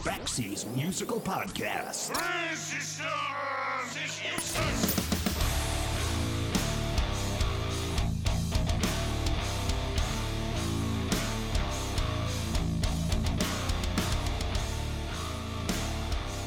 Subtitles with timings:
[0.00, 2.16] Backseas Musical Podcast.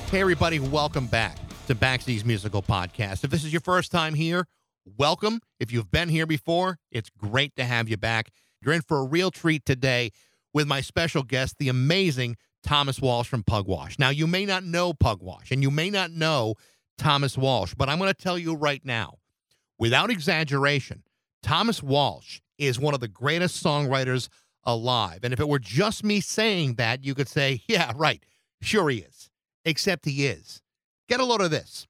[0.10, 1.38] Hey, everybody, welcome back
[1.68, 3.24] to Backseas Musical Podcast.
[3.24, 4.48] If this is your first time here,
[4.98, 5.40] welcome.
[5.60, 8.32] If you've been here before, it's great to have you back.
[8.62, 10.12] You're in for a real treat today
[10.54, 14.00] with my special guest, the amazing Thomas Walsh from Pugwash.
[14.00, 16.56] Now, you may not know Pugwash and you may not know
[16.98, 19.20] Thomas Walsh, but I'm going to tell you right now,
[19.78, 21.04] without exaggeration,
[21.44, 24.30] Thomas Walsh is one of the greatest songwriters
[24.64, 25.20] alive.
[25.24, 28.26] And if it were just me saying that, you could say, yeah, right,
[28.62, 29.30] sure he is,
[29.64, 30.64] except he is.
[31.08, 31.86] Get a load of this.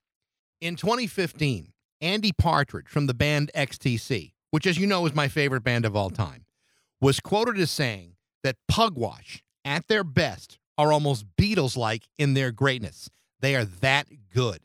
[0.59, 5.63] In 2015, Andy Partridge from the band XTC, which, as you know, is my favorite
[5.63, 6.45] band of all time,
[6.99, 12.51] was quoted as saying that Pugwash, at their best, are almost Beatles like in their
[12.51, 13.09] greatness.
[13.39, 14.59] They are that good.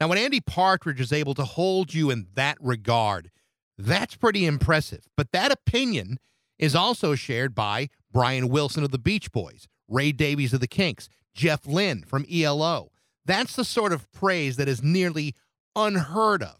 [0.00, 3.30] Now, when Andy Partridge is able to hold you in that regard,
[3.78, 5.06] that's pretty impressive.
[5.16, 6.18] But that opinion
[6.58, 11.08] is also shared by Brian Wilson of the Beach Boys, Ray Davies of the Kinks,
[11.34, 12.90] Jeff Lynne from ELO.
[13.24, 15.34] That's the sort of praise that is nearly
[15.74, 16.58] unheard of.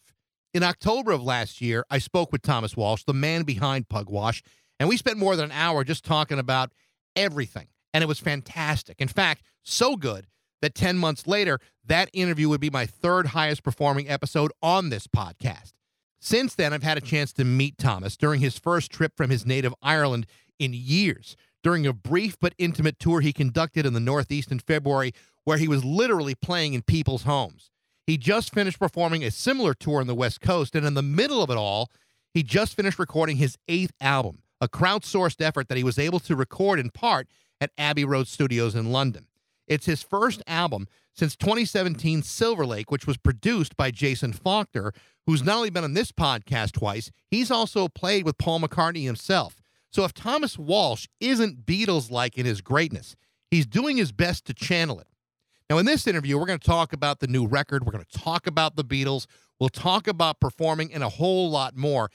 [0.52, 4.42] In October of last year, I spoke with Thomas Walsh, the man behind Pugwash,
[4.78, 6.72] and we spent more than an hour just talking about
[7.16, 7.66] everything.
[7.94, 9.00] And it was fantastic.
[9.00, 10.26] In fact, so good
[10.60, 15.06] that 10 months later, that interview would be my third highest performing episode on this
[15.06, 15.72] podcast.
[16.18, 19.46] Since then, I've had a chance to meet Thomas during his first trip from his
[19.46, 20.26] native Ireland
[20.58, 25.12] in years, during a brief but intimate tour he conducted in the Northeast in February,
[25.44, 27.70] where he was literally playing in people's homes.
[28.06, 31.42] He just finished performing a similar tour on the West Coast, and in the middle
[31.42, 31.90] of it all,
[32.32, 36.34] he just finished recording his eighth album, a crowdsourced effort that he was able to
[36.34, 37.28] record in part
[37.60, 39.26] at Abbey Road Studios in London.
[39.68, 44.92] It's his first album since 2017 Silver Lake, which was produced by Jason Falkner,
[45.26, 49.60] who's not only been on this podcast twice, he's also played with Paul McCartney himself.
[49.90, 53.14] So if Thomas Walsh isn't Beatles like in his greatness,
[53.50, 55.06] he's doing his best to channel it.
[55.70, 57.84] Now, in this interview, we're going to talk about the new record.
[57.84, 59.26] We're going to talk about the Beatles.
[59.58, 62.10] We'll talk about performing and a whole lot more,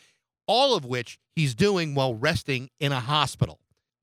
[0.49, 3.59] all of which he's doing while resting in a hospital.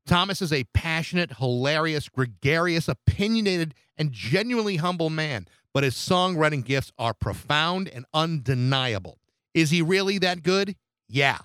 [0.07, 6.93] Thomas is a passionate, hilarious, gregarious, opinionated, and genuinely humble man, but his songwriting gifts
[6.97, 9.19] are profound and undeniable.
[9.55, 10.77] Is he really that good?
[11.09, 11.39] Yeah,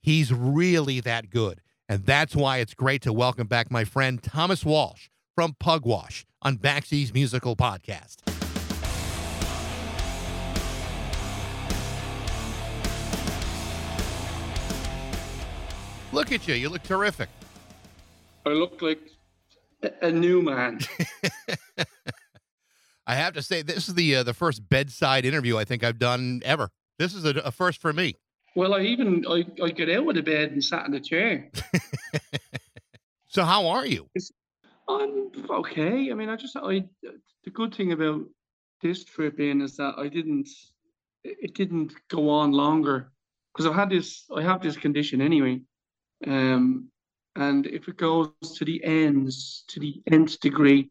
[0.00, 1.60] he's really that good.
[1.86, 6.56] And that's why it's great to welcome back my friend Thomas Walsh from Pugwash on
[6.56, 8.35] Backseas Musical Podcast.
[16.12, 16.54] Look at you.
[16.54, 17.28] You look terrific.
[18.44, 19.00] I look like
[20.02, 20.80] a- new man.
[23.06, 25.98] I have to say, this is the uh, the first bedside interview I think I've
[25.98, 26.70] done ever.
[26.98, 28.16] This is a, a first for me.
[28.54, 31.50] well, I even I, I got out of the bed and sat in the chair.
[33.28, 34.08] So, how are you?
[34.88, 36.10] I'm okay.
[36.10, 36.84] I mean, I just I
[37.44, 38.22] the good thing about
[38.80, 40.48] this trip in is that I didn't
[41.22, 43.12] it didn't go on longer
[43.52, 45.60] because I've had this I have this condition anyway.
[46.26, 46.90] Um
[47.36, 50.90] and if it goes to the ends, to the nth degree,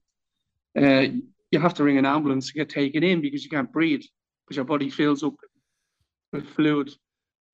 [0.77, 1.07] uh,
[1.51, 4.03] you have to ring an ambulance to get taken in because you can't breathe,
[4.45, 5.33] because your body fills up
[6.31, 6.91] with fluid.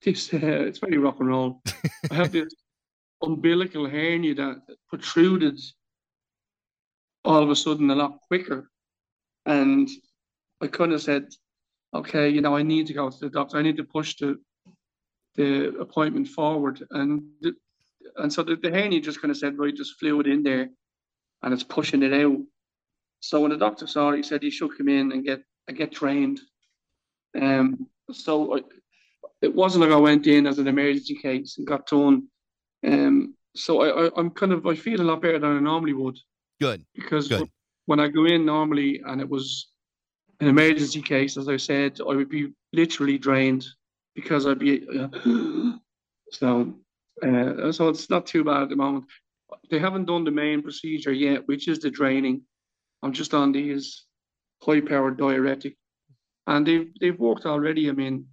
[0.04, 1.62] This, uh, it's very rock and roll.
[2.10, 2.52] I have this
[3.22, 5.60] umbilical hernia that protruded
[7.24, 8.72] all of a sudden a lot quicker.
[9.46, 9.88] And
[10.60, 11.28] I kind of said,
[11.94, 13.60] okay, you know, I need to go to the doctor.
[13.60, 14.40] I need to push the
[15.36, 16.86] the appointment forward.
[16.92, 17.54] And the,
[18.18, 20.70] and so the, the hernia just kind of said, right, just fluid in there
[21.44, 22.38] and it's pushing it out.
[23.20, 25.78] So when the doctor saw it, he said he should come in and get and
[25.78, 26.42] get trained.
[27.40, 28.62] Um, so I,
[29.42, 32.28] it wasn't like I went in as an emergency case and got done.
[32.86, 35.94] Um, so I, I I'm kind of I feel a lot better than I normally
[35.94, 36.18] would
[36.60, 36.84] Good.
[36.96, 37.50] because Good.
[37.86, 39.68] when I go in normally and it was
[40.40, 43.66] an emergency case, as I said, I would be literally drained
[44.16, 45.08] because I'd be uh,
[46.32, 46.76] so.
[47.22, 49.06] Uh, so it's not too bad at the moment.
[49.70, 52.42] They haven't done the main procedure yet, which is the draining.
[53.04, 54.06] I'm just on these
[54.64, 55.76] high-powered diuretic,
[56.48, 57.90] and they've they've worked already.
[57.90, 58.26] I mean,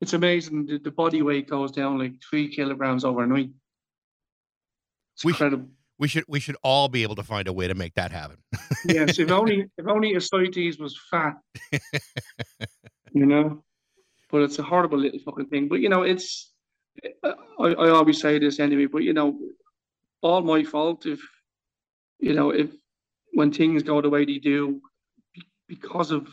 [0.00, 0.66] it's amazing.
[0.66, 3.50] The, the body weight goes down like three kilograms overnight.
[5.14, 5.68] It's We incredible.
[5.98, 8.36] We should we should all be able to find a way to make that happen.
[8.84, 11.36] yes, if only if only ascites was fat,
[13.12, 13.62] you know.
[14.30, 15.68] But it's a horrible little fucking thing.
[15.68, 16.52] But you know, it's
[17.22, 18.86] I, I always say this anyway.
[18.86, 19.38] But you know,
[20.22, 21.20] all my fault if
[22.18, 22.70] you know if
[23.32, 24.80] when things go the way they do
[25.68, 26.28] because of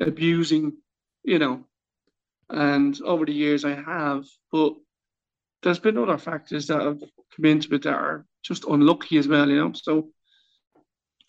[0.00, 0.72] abusing,
[1.24, 1.64] you know.
[2.50, 4.74] And over the years, I have, but
[5.62, 9.48] there's been other factors that have come into it that are just unlucky as well,
[9.48, 9.72] you know.
[9.74, 10.08] So,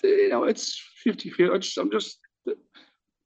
[0.03, 1.79] you know, it's 50 50.
[1.79, 2.19] I I'm just,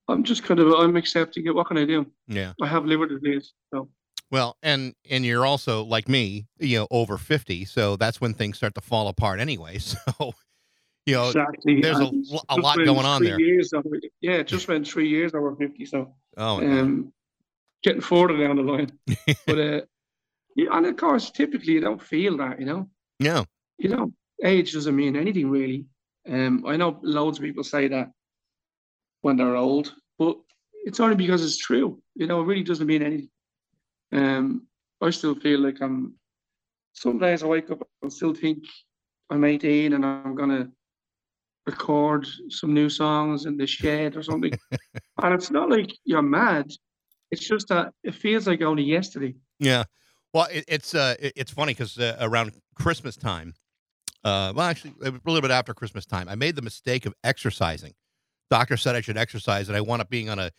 [0.08, 1.54] I'm just kind of, I'm accepting it.
[1.56, 2.06] What can I do?
[2.28, 2.54] Yeah.
[2.62, 3.54] I have liver disease.
[3.74, 3.90] So,
[4.32, 8.58] Well, and and you're also like me, you know, over 50, so that's when things
[8.58, 9.80] start to fall apart anyway.
[10.20, 10.34] So,
[11.06, 11.80] you know, exactly.
[11.80, 13.38] there's a, And lo- a lot going on there.
[13.74, 15.86] Over, yeah, it just went three years over 50.
[15.86, 17.14] So, Oh, um,
[17.82, 18.92] getting further down the line.
[19.48, 19.82] but, uh,
[20.58, 22.90] yeah, and of course, typically you don't feel that, you know.
[23.20, 23.44] yeah.
[23.78, 24.12] you know,
[24.44, 25.86] age doesn't mean anything really.
[26.30, 28.12] Um, I know loads of people say that
[29.28, 30.38] when they're old, but
[30.86, 32.02] it's only because it's true.
[32.16, 33.30] You know, it really doesn't mean anything.
[34.14, 34.68] Um,
[35.02, 36.14] I still feel like I'm.
[36.94, 38.60] Some days I wake up and still think
[39.30, 40.70] I'm 18 and I'm gonna
[41.66, 44.54] record some new songs in the shed or something.
[45.24, 46.72] and it's not like you're mad.
[47.30, 49.36] It's just that it feels like only yesterday.
[49.60, 49.84] Yeah.
[50.34, 53.56] Well, it, it's uh, it- it's funny because uh, around Christmas time,
[54.24, 57.94] uh, well, actually, a little bit after Christmas time, I made the mistake of exercising.
[58.50, 60.52] Doctor said I should exercise, and I wound up being on a.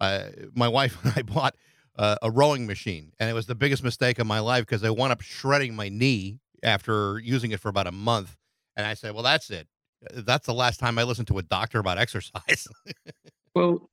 [0.00, 1.54] Uh, my wife and I bought
[1.96, 4.90] uh, a rowing machine, and it was the biggest mistake of my life because I
[4.90, 8.36] wound up shredding my knee after using it for about a month.
[8.76, 9.68] And I said, "Well, that's it.
[10.12, 12.68] That's the last time I listened to a doctor about exercise."
[13.52, 13.90] Well,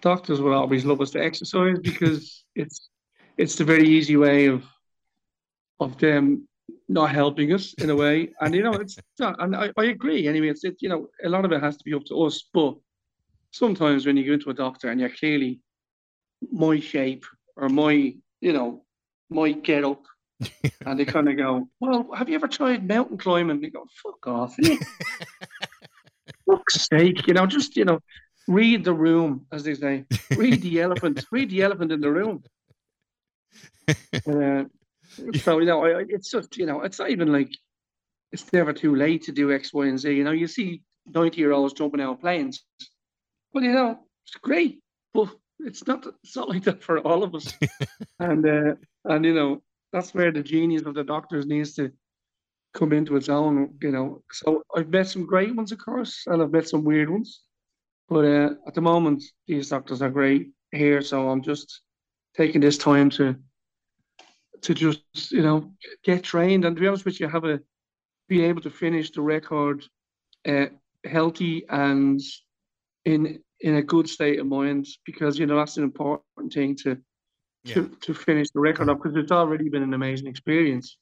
[0.00, 2.88] doctors will always love us to exercise because it's
[3.36, 4.64] it's the very easy way of
[5.80, 6.48] of them
[6.90, 8.32] not helping us in a way.
[8.40, 10.26] And you know, it's not, and I, I agree.
[10.26, 12.44] Anyway, it's it, you know, a lot of it has to be up to us.
[12.52, 12.74] But
[13.52, 15.60] sometimes when you go into a doctor and you're clearly
[16.50, 17.24] my shape
[17.56, 18.82] or my, you know,
[19.30, 20.04] my get up.
[20.86, 23.60] and they kind of go, Well, have you ever tried mountain climbing?
[23.60, 24.56] They go, Fuck off.
[24.58, 24.78] you?"
[26.50, 28.00] fuck's sake, you know, just you know,
[28.48, 30.06] read the room, as they say.
[30.36, 31.24] Read the elephant.
[31.30, 32.42] read the elephant in the room.
[34.26, 34.64] Uh,
[35.42, 37.50] so you know, it's just you know, it's not even like
[38.32, 40.12] it's never too late to do X, Y, and Z.
[40.12, 42.64] You know, you see ninety-year-olds jumping out of planes.
[43.52, 44.80] Well, you know, it's great,
[45.12, 45.28] but
[45.60, 46.06] it's not.
[46.22, 47.52] It's not like that for all of us.
[48.20, 48.74] and uh,
[49.04, 49.62] and you know,
[49.92, 51.90] that's where the genius of the doctors needs to
[52.72, 53.74] come into its own.
[53.82, 57.10] You know, so I've met some great ones, of course, and I've met some weird
[57.10, 57.42] ones.
[58.08, 61.80] But uh, at the moment, these doctors are great here, so I'm just
[62.36, 63.36] taking this time to
[64.62, 65.70] to just you know
[66.04, 67.60] get trained and to be honest with you, have a
[68.28, 69.84] be able to finish the record
[70.48, 70.66] uh,
[71.04, 72.20] healthy and
[73.04, 76.98] in in a good state of mind because you know that's an important thing to
[77.66, 80.96] to, to finish the record up because it's already been an amazing experience.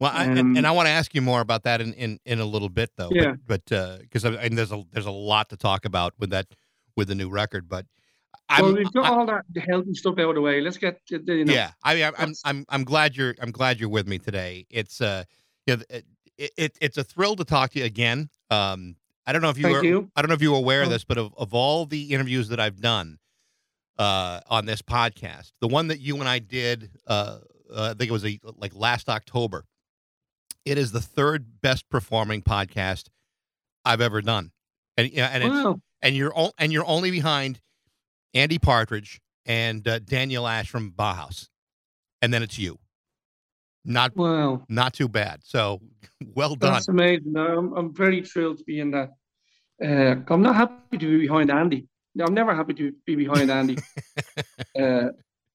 [0.00, 2.18] Well, I, and, Um, and I want to ask you more about that in, in,
[2.24, 3.10] in a little bit, though.
[3.12, 3.34] Yeah.
[3.46, 6.46] But because I and there's a there's a lot to talk about with that
[6.96, 7.68] with the new record.
[7.68, 7.86] But
[8.48, 10.60] I'm, well, we've got I- all that healthy stuff out of the way.
[10.60, 11.70] Let's get to, the- you know, yeah.
[11.82, 14.66] I mean, I'm, I'm I'm I'm glad you're I'm glad you're with me today.
[14.70, 15.24] It's uh,
[15.66, 16.04] you know, it,
[16.56, 18.28] it it's a thrill to talk to you again.
[18.50, 18.96] Um,
[19.26, 20.10] I don't know if you were you.
[20.14, 20.90] I don't know if you were aware of Oh.
[20.90, 23.18] this, but of, of all the interviews that I've done
[23.98, 27.38] uh, on this podcast, the one that you and I did, uh,
[27.74, 29.64] uh, I think it was a, like last October.
[30.66, 33.04] It is the third best performing podcast
[33.86, 34.50] I've ever done,
[34.98, 35.80] and yeah, and it's, Wow.
[36.02, 37.60] and you're o- and you're only behind
[38.34, 41.48] Andy Partridge and uh, Daniel Ash from Bauhaus,
[42.22, 42.78] and then it's you.
[43.84, 44.64] Not Wow.
[44.68, 45.40] not too bad.
[45.44, 45.80] So
[46.34, 46.72] well done.
[46.72, 47.36] That's amazing.
[47.36, 49.10] I'm, I'm very thrilled to be in that.
[49.84, 51.88] Uh, I'm not happy to be behind Andy.
[52.20, 53.76] I'm never happy to be behind Andy.
[54.78, 55.08] uh,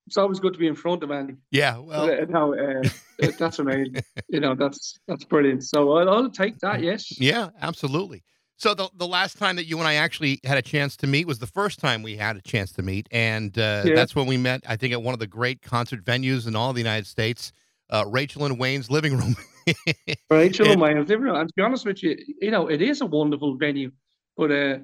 [0.05, 1.35] it's always good to be in front of Andy.
[1.51, 1.77] Yeah.
[1.77, 2.83] Well, uh, no, uh,
[3.23, 3.95] uh, that's amazing.
[4.27, 5.63] You know, that's that's brilliant.
[5.63, 6.83] So I'll, I'll take that.
[6.83, 7.19] Yes.
[7.19, 8.23] Yeah, absolutely.
[8.59, 11.25] So the the last time that you and I actually had a chance to meet
[11.25, 13.95] was the first time we had a chance to meet, and uh, Yeah.
[13.95, 14.63] that's when we met.
[14.67, 17.53] I think at one of the great concert venues in all the United States,
[17.89, 19.37] uh, Rachel and Wayne's living room.
[20.29, 21.37] Rachel and Wayne, different.
[21.37, 23.91] And to be honest with you, you know, it is a wonderful venue.
[24.35, 24.77] But uh,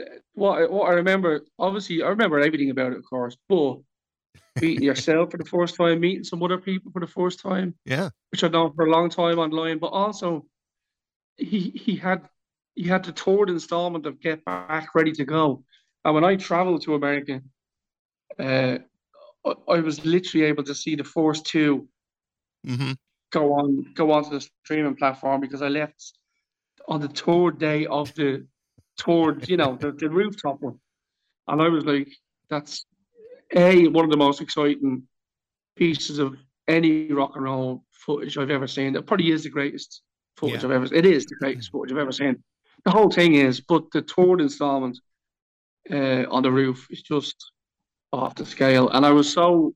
[0.00, 3.36] uh, what I, what I remember, obviously, I remember everything about it, of course.
[3.46, 3.80] But
[4.62, 8.08] meeting yourself for the first time, meeting some other people for the first time, yeah,
[8.30, 9.78] which I've known for a long time online.
[9.78, 10.46] But also,
[11.36, 12.26] he he had
[12.74, 15.64] he had the third installment of Get Back Ready to Go,
[16.04, 17.42] and when I traveled to America,
[18.38, 18.78] uh,
[19.44, 21.88] I, I was literally able to see the first two
[22.64, 22.92] hmm
[23.32, 26.12] go on go onto the streaming platform because I left
[26.86, 28.46] on the third day of the
[28.98, 30.78] third, you know, the, the rooftop one.
[31.48, 32.08] And I was like,
[32.48, 32.84] that's
[33.56, 35.04] A, one of the most exciting
[35.76, 36.36] pieces of
[36.68, 38.94] any rock and roll footage I've ever seen.
[38.94, 40.02] It probably is the greatest
[40.36, 40.68] footage Yeah.
[40.68, 42.42] I've ever It is the greatest footage I've ever seen.
[42.84, 44.98] The whole thing is, but the third installment
[45.90, 47.52] uh, on the roof is just
[48.12, 48.88] off the scale.
[48.90, 49.74] And I was so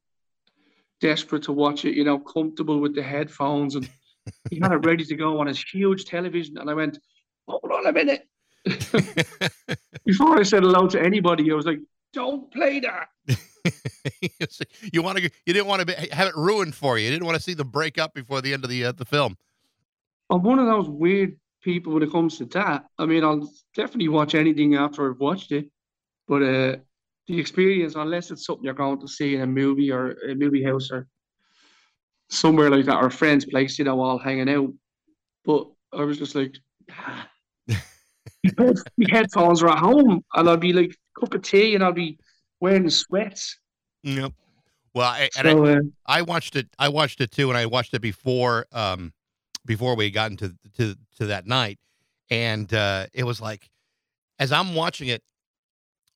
[1.01, 3.89] desperate to watch it, you know, comfortable with the headphones and
[4.51, 6.59] he had it ready to go on his huge television.
[6.59, 6.99] And I went,
[7.49, 8.27] hold on a minute.
[10.05, 11.81] Before I said hello to anybody, I was like,
[12.13, 13.09] don't play that.
[14.93, 15.25] you want to?
[15.45, 17.05] You didn't want to be, have it ruined for you.
[17.05, 19.37] You didn't want to see the breakup before the end of the uh, the film.
[20.31, 21.37] I'm one of those weird
[21.67, 22.87] people when it comes to that.
[22.97, 25.69] I mean, I'll definitely watch anything after I've watched it,
[26.29, 26.77] but uh,
[27.27, 30.63] the experience, unless it's something you're going to see in a movie or a movie
[30.63, 31.09] house or
[32.31, 34.73] somewhere like that, or a friend's place, you know, all hanging out.
[35.45, 36.55] But I was just like,
[36.93, 37.29] ah.
[37.69, 38.75] my
[39.11, 42.17] headphones are at home, and I'd be like cup of tea, and I'd be
[42.61, 43.59] wearing sweats.
[44.05, 44.33] Yep.
[44.95, 46.69] Well, I, and so, I, uh, I watched it.
[46.79, 49.13] I watched it too, and I watched it before um
[49.67, 51.79] before we got into to to that night,
[52.31, 53.69] and uh, it was like
[54.39, 55.23] as I'm watching it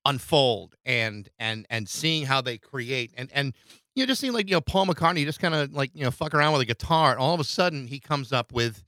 [0.04, 3.54] unfold and and and seeing how they create and and
[3.94, 6.10] you know just seeing like you know Paul McCartney just kind of like you know
[6.10, 8.82] fuck around with a guitar, and all of a sudden he comes up with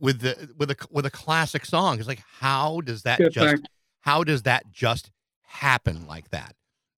[0.00, 1.98] with the with a with a classic song.
[1.98, 3.68] It's like how does that Good just fact.
[4.00, 5.10] how does that just
[5.42, 6.54] happen like that?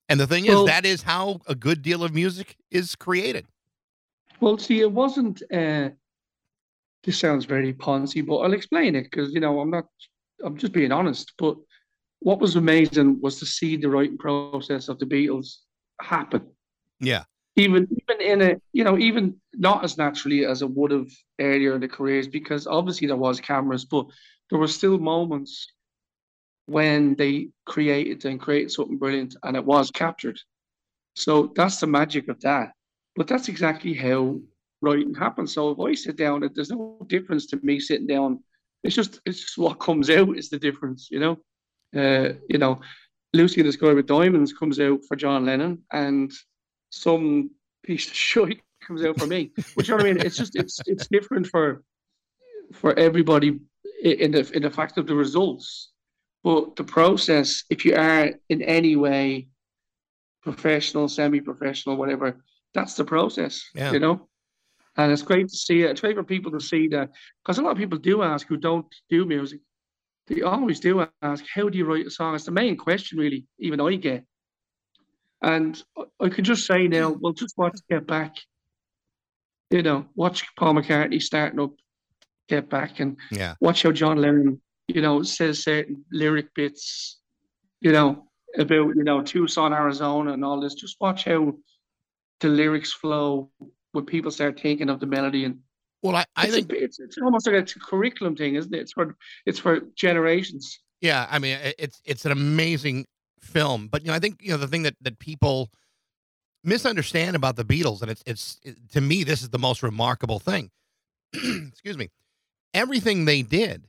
[0.09, 3.47] And the thing well, is, that is how a good deal of music is created.
[4.41, 5.43] Well, see, it wasn't.
[5.53, 5.91] Uh,
[7.07, 9.87] this sounds very poncy, but I'll explain it because you know I'm not.
[10.45, 11.33] I'm just being honest.
[11.39, 11.57] But
[12.19, 15.59] what was amazing was to see the writing process of the Beatles
[16.03, 16.47] happen.
[17.01, 17.25] Yeah.
[17.55, 21.09] Even even in a you know even not as naturally as it would have
[21.41, 24.07] earlier in the careers because obviously there was cameras, but
[24.51, 25.73] there were still moments
[26.67, 30.39] when they created and created something brilliant and it was captured.
[31.15, 32.73] So that's the magic of that.
[33.15, 34.41] But that's exactly how
[34.83, 35.55] writing happens.
[35.55, 38.43] So if I sit down, it, there's no difference to me sitting down.
[38.85, 41.39] It's just it's just what comes out is the difference, you know.
[41.97, 42.81] Uh, you know,
[43.33, 46.33] Lucy in the Sky with Diamonds comes out for John Lennon, and
[46.91, 47.51] some
[47.85, 49.53] piece of shit comes out for me.
[49.75, 50.27] Which you know what I mean?
[50.27, 51.83] It's just it's it's different for
[52.73, 53.61] for everybody
[54.03, 55.93] in the in the fact of the results.
[56.45, 59.49] But the process, if you are in any way
[60.47, 63.69] professional, semi-professional, whatever, that's the process.
[63.75, 63.91] Yeah.
[63.91, 64.29] You know?
[64.97, 65.91] And it's great to see it.
[65.91, 67.11] It's great for people to see that
[67.43, 69.61] because a lot of people do ask who don't do music.
[70.27, 72.35] They always do ask, how do you write a song?
[72.35, 74.25] It's the main question, really, even I get.
[75.43, 75.81] And
[76.21, 78.35] I can just say now, well, just watch Get Back.
[79.71, 81.73] You know, watch Paul McCartney starting up
[82.49, 83.55] Get Back and yeah.
[83.61, 87.19] watch how John Lennon you know, says certain lyric bits,
[87.81, 88.25] you know,
[88.57, 90.75] about, you know, Tucson, Arizona and all this.
[90.75, 91.55] Just watch how
[92.41, 93.51] the lyrics flow
[93.97, 95.59] when people start thinking of the melody and
[96.03, 98.79] well, I, I it's think a, it's, it's almost like a curriculum thing, isn't it?
[98.79, 100.79] It's for it's for generations.
[101.01, 103.07] Yeah, I mean, it's it's an amazing
[103.41, 105.71] film, but you know, I think you know the thing that that people
[106.63, 110.39] misunderstand about the Beatles, and it's it's it, to me this is the most remarkable
[110.39, 110.71] thing.
[111.33, 112.11] Excuse me,
[112.73, 113.89] everything they did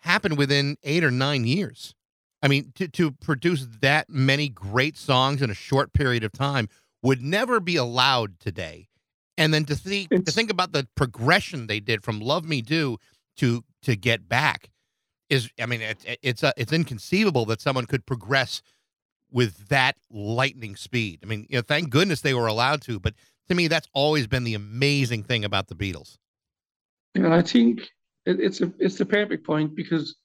[0.00, 1.94] happened within eight or nine years.
[2.42, 6.68] I mean, to, to produce that many great songs in a short period of time
[7.02, 8.88] would never be allowed today.
[9.38, 12.98] And then to think to think about the progression they did from "Love Me Do"
[13.36, 14.70] to to "Get Back"
[15.28, 18.62] is, I mean, it, it's a, it's inconceivable that someone could progress
[19.30, 21.20] with that lightning speed.
[21.22, 23.00] I mean, you know, thank goodness they were allowed to.
[23.00, 23.14] But
[23.48, 26.16] to me, that's always been the amazing thing about the Beatles.
[27.14, 27.80] And I think
[28.24, 30.16] it, it's a it's the perfect point because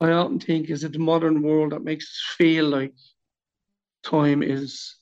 [0.00, 2.92] I often think is it the modern world that makes us feel like
[4.02, 4.96] time is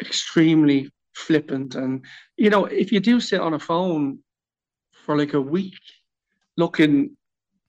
[0.00, 2.04] extremely flippant and
[2.36, 4.18] you know if you do sit on a phone
[4.92, 5.74] for like a week
[6.56, 7.16] looking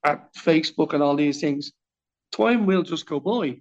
[0.03, 1.71] at Facebook and all these things,
[2.31, 3.59] time will just go by,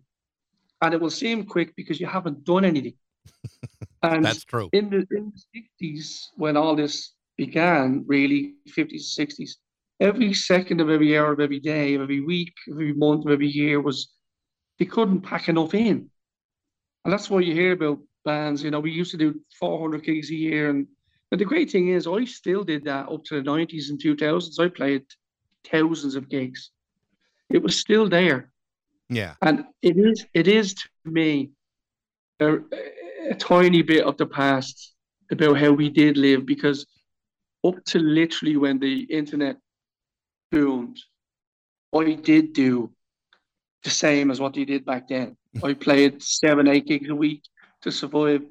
[0.83, 2.95] and it will seem quick because you haven't done anything.
[4.03, 4.71] And that's true.
[4.73, 9.51] In the in the sixties, when all this began really 50s, 60s.
[9.99, 13.31] Every second of every hour of every day, of every week, of every month, of
[13.31, 14.09] every year was
[14.79, 16.11] they couldn't pack enough in.
[17.05, 20.31] And that's why you hear about bands, you know, we used to do 400 gigs
[20.31, 20.71] a year.
[20.71, 20.87] And,
[21.31, 24.59] and the great thing is, I still did that up to the 90s and 2000s.
[24.59, 25.03] I played
[25.71, 26.71] thousands of gigs.
[27.49, 28.53] It was still there.
[29.09, 29.35] Yeah.
[29.43, 31.51] And it is, it is to me
[32.39, 32.59] a,
[33.29, 34.95] a tiny bit of the past
[35.31, 36.87] about how we did live because
[37.65, 39.57] up to literally when the internet
[40.51, 40.99] boomed,
[41.95, 42.93] I did do
[43.83, 45.37] the same as what they did back then.
[45.57, 45.71] Mm.
[45.71, 47.43] I played seven, eight gigs a week
[47.83, 48.43] to survive,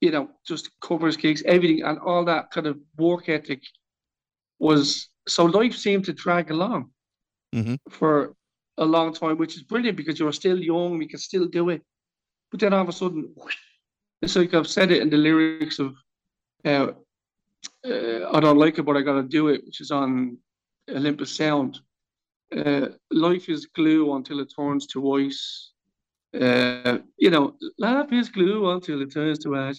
[0.00, 3.62] you know, just covers gigs, everything, and all that kind of work ethic
[4.58, 6.90] was so life seemed to drag along.
[7.54, 7.78] Mhm.
[7.90, 8.34] for
[8.76, 11.82] a long time, which is brilliant because you're still young, we can still do it.
[12.50, 13.34] But then all of a sudden,
[14.22, 15.96] it's like I've said it in the lyrics of
[16.64, 16.92] uh,
[17.84, 20.38] uh, I don't like it, but I gotta do it, which is on
[20.90, 21.80] Olympus Sound.
[22.54, 25.72] Uh, life is glue until it turns to ice.
[26.34, 29.76] Uh, you know, life is glue until it turns to ash.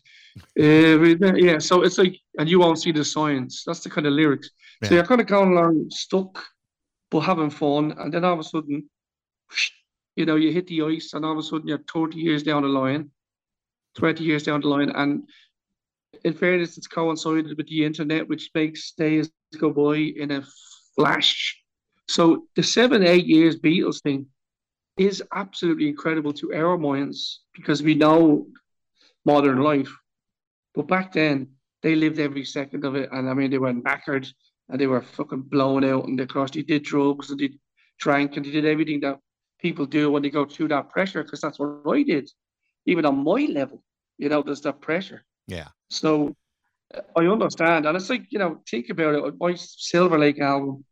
[0.58, 3.64] Every day, yeah, so it's like, and you won't see the signs.
[3.66, 4.50] That's the kind of lyrics.
[4.84, 6.44] So you're kind of going along stuck,
[7.12, 8.90] but having fun, and then all of a sudden,
[10.16, 12.64] you know, you hit the ice, and all of a sudden you're 30 years down
[12.64, 13.12] the line,
[13.96, 15.28] 20 years down the line, and
[16.24, 20.44] in fairness, it's coincided with the internet, which makes days go by in a
[20.96, 21.62] flash.
[22.08, 24.28] So the seven, eight years Beatles thing
[24.98, 28.48] is absolutely incredible to our minds because we know
[29.26, 29.94] modern life.
[30.74, 31.50] But back then,
[31.84, 33.10] they lived every second of it.
[33.12, 34.32] And I mean, they were knackered
[34.70, 36.06] and they were fucking blown out.
[36.06, 37.52] And of course, they did drugs and they
[38.00, 39.20] drank and they did everything that
[39.60, 42.30] people do when they go through that pressure because that's what I did.
[42.86, 43.84] Even on my level,
[44.18, 45.24] you know, there's that pressure.
[45.48, 45.68] Yeah.
[45.90, 46.36] So
[47.16, 47.86] I understand.
[47.86, 49.34] And it's like, you know, think about it.
[49.40, 50.86] My Silver Lake album,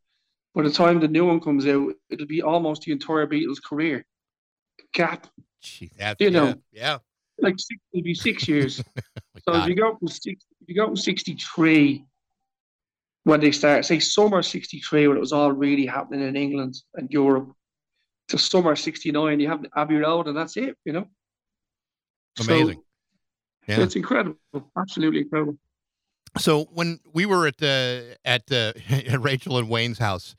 [0.55, 4.05] by the time the new one comes out, it'll be almost the entire Beatles career
[4.93, 5.27] gap.
[5.61, 6.55] Gee, that's, You yeah, know.
[6.71, 6.97] yeah.
[7.39, 8.81] Like six, it'll be six years.
[9.35, 12.05] My So if you go from six, if you go from sixty three
[13.25, 16.75] when they start, say summer sixty three when it was all really happening in England
[16.93, 17.51] and Europe,
[18.29, 21.07] to summer sixty nine, you have Abbey Road and that's it, you know.
[22.37, 22.81] So Amazing.
[23.67, 23.81] Yeah.
[23.81, 24.37] it's incredible,
[24.77, 25.57] absolutely incredible.
[26.37, 30.35] So when we were at the at uh, at Rachel and Wayne's house,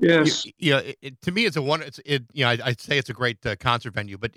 [0.00, 0.44] Yes.
[0.44, 1.82] you, you know, it, it- to me, it's a one.
[1.82, 2.24] It's it.
[2.32, 4.32] You know, I, I'd say it's a great uh, concert venue, but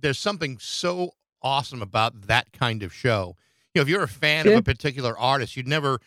[0.00, 3.36] there's something so awesome about that kind of show.
[3.74, 6.00] You know, if you're a fan of a particular artist, you'd never,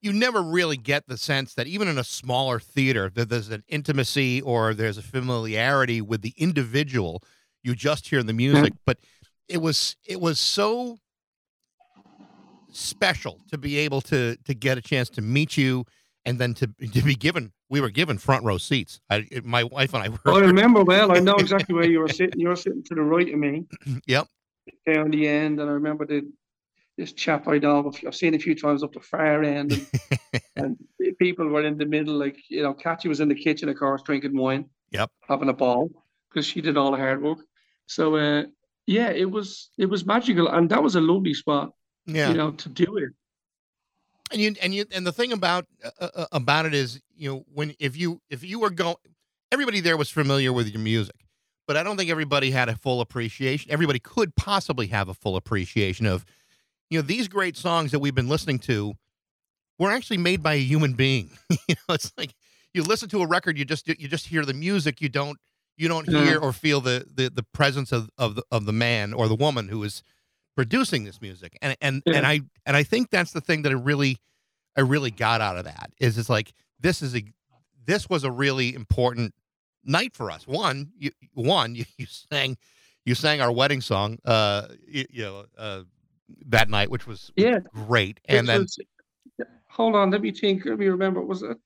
[0.00, 3.64] you never really get the sense that even in a smaller theater, that there's an
[3.68, 7.22] intimacy or there's a familiarity with the individual.
[7.62, 8.98] You just hear the music, but
[9.48, 10.98] it was it was so
[12.72, 15.84] special to be able to to get a chance to meet you
[16.24, 19.00] and then to to be given we were given front row seats.
[19.08, 21.16] I, my wife and I I remember well.
[21.16, 22.38] I know exactly where you were sitting.
[22.38, 23.64] You were sitting to the right of me.
[24.06, 24.26] Yep.
[24.86, 26.30] Down the end, and I remember the
[26.98, 27.90] this chap I know.
[28.06, 29.86] I've seen a few times up the far end,
[30.30, 30.76] and, and
[31.18, 32.14] people were in the middle.
[32.14, 34.66] Like you know, Kathy was in the kitchen, of course, drinking wine.
[34.90, 35.10] Yep.
[35.28, 35.88] Having a ball
[36.28, 37.38] because she did all the hard work.
[37.86, 38.44] So uh,
[38.86, 41.70] yeah, it was it was magical, and that was a lovely spot.
[42.06, 42.30] Yeah.
[42.30, 43.10] You know, to do it.
[44.30, 45.66] And you and you and the thing about
[46.00, 48.96] uh, uh, about it is you know when if you if you were going
[49.52, 51.26] everybody there was familiar with your music
[51.66, 55.36] but i don't think everybody had a full appreciation everybody could possibly have a full
[55.36, 56.24] appreciation of
[56.90, 58.94] you know these great songs that we've been listening to
[59.78, 61.30] were actually made by a human being.
[61.68, 62.34] You know it's like
[62.74, 65.38] you listen to a record you just you just hear the music you don't
[65.76, 69.12] you don't hear or feel the the, the presence of, of the of the man
[69.12, 70.02] or the woman who is
[70.60, 72.16] producing this music and and Yeah.
[72.18, 74.18] and i and i think that's the thing that i really
[74.76, 77.22] i really got out of that is it's like this is a
[77.86, 79.32] this was a really important
[79.84, 82.56] night for us one you one you, you sang
[83.06, 85.82] you sang our wedding song uh you, you know uh
[86.46, 87.60] that night which was Yeah.
[87.88, 88.78] great and It then was-
[89.68, 90.64] hold on, let me think.
[90.66, 91.20] Let me remember.
[91.22, 91.56] Was it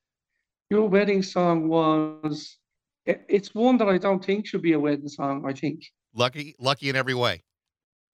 [0.71, 1.69] your wedding song?
[1.69, 2.59] Was
[3.07, 5.45] it- it's one that I don't think should be a wedding song.
[5.47, 5.79] I think
[6.15, 7.43] lucky lucky in every way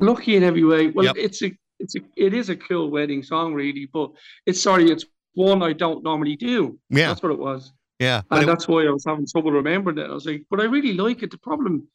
[0.00, 0.88] lucky in every way.
[0.88, 1.16] Well, Yep.
[1.18, 3.88] it's a it's a it is a cool wedding song, really.
[3.92, 4.10] But
[4.46, 6.78] it's sorry, it's one I don't normally do.
[6.90, 9.98] yeah That's what it was, yeah and it- that's why I was having trouble remembering
[9.98, 10.10] it.
[10.10, 11.30] I was like, but I really like it.
[11.30, 11.86] The problem,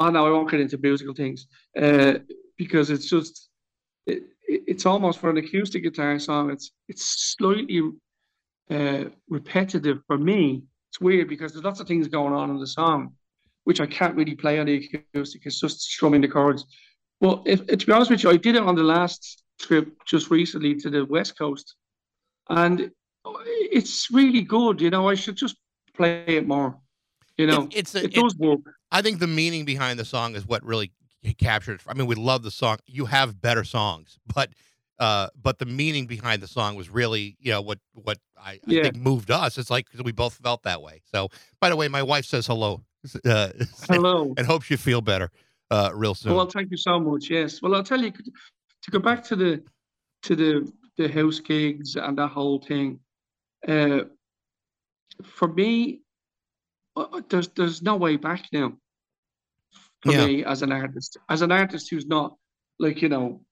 [0.00, 1.46] oh no, I won't get into musical things,
[1.80, 2.14] uh,
[2.56, 3.48] because it's just
[4.06, 6.50] it, it- it's almost for an acoustic guitar song.
[6.50, 7.80] It's it's slightly
[8.70, 10.62] uh, repetitive for me.
[10.90, 13.14] It's weird because there's lots of things going on in the song,
[13.64, 14.76] which I can't really play on the
[15.14, 15.42] acoustic.
[15.46, 16.64] It's just strumming the chords.
[17.22, 20.28] Well, if, to be honest with you, I did it on the last trip just
[20.28, 21.76] recently to the West Coast,
[22.50, 22.90] and
[23.24, 24.80] it's really good.
[24.80, 25.54] You know, I should just
[25.94, 26.76] play it more.
[27.38, 28.60] You know, it- it's a, it it- does work.
[28.90, 30.90] I think the meaning behind the song is what really
[31.38, 31.80] captured.
[31.86, 32.78] I mean, we love the song.
[32.86, 34.50] You have better songs, but
[34.98, 38.58] uh, but the meaning behind the song was really, you know, what what I, I
[38.66, 38.82] Yeah.
[38.82, 39.58] think moved us.
[39.58, 41.02] It's like 'cause we both felt that way.
[41.14, 41.28] So,
[41.60, 42.82] by the way, my wife says hello,
[43.24, 43.50] uh,
[43.88, 44.34] Hello.
[44.36, 45.30] and hopes you feel better
[45.72, 46.34] uh, real soon.
[46.34, 47.30] Well, thank you so much.
[47.30, 47.62] Yes.
[47.62, 49.62] Well, I'll tell you to go back to the
[50.24, 53.00] to the the house gigs and that whole thing.
[53.66, 54.00] Uh,
[55.22, 56.00] for me,
[56.96, 58.74] uh, uh, there's there's no way back now.
[60.02, 60.26] For Yeah.
[60.26, 62.36] me, as an artist, as an artist who's not
[62.78, 63.44] like you know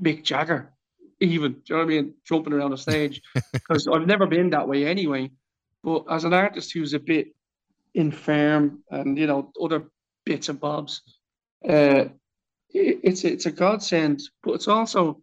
[0.00, 0.72] Mick Jagger,
[1.20, 3.20] even do you know what I mean, jumping around the stage,
[3.52, 5.30] because I've never been that way anyway.
[5.82, 7.34] But as an artist who's a bit
[7.94, 9.90] infirm and you know other
[10.28, 11.02] bits and bobs,
[11.68, 12.04] uh,
[12.70, 14.20] it, it's it's a godsend.
[14.42, 15.22] But it's also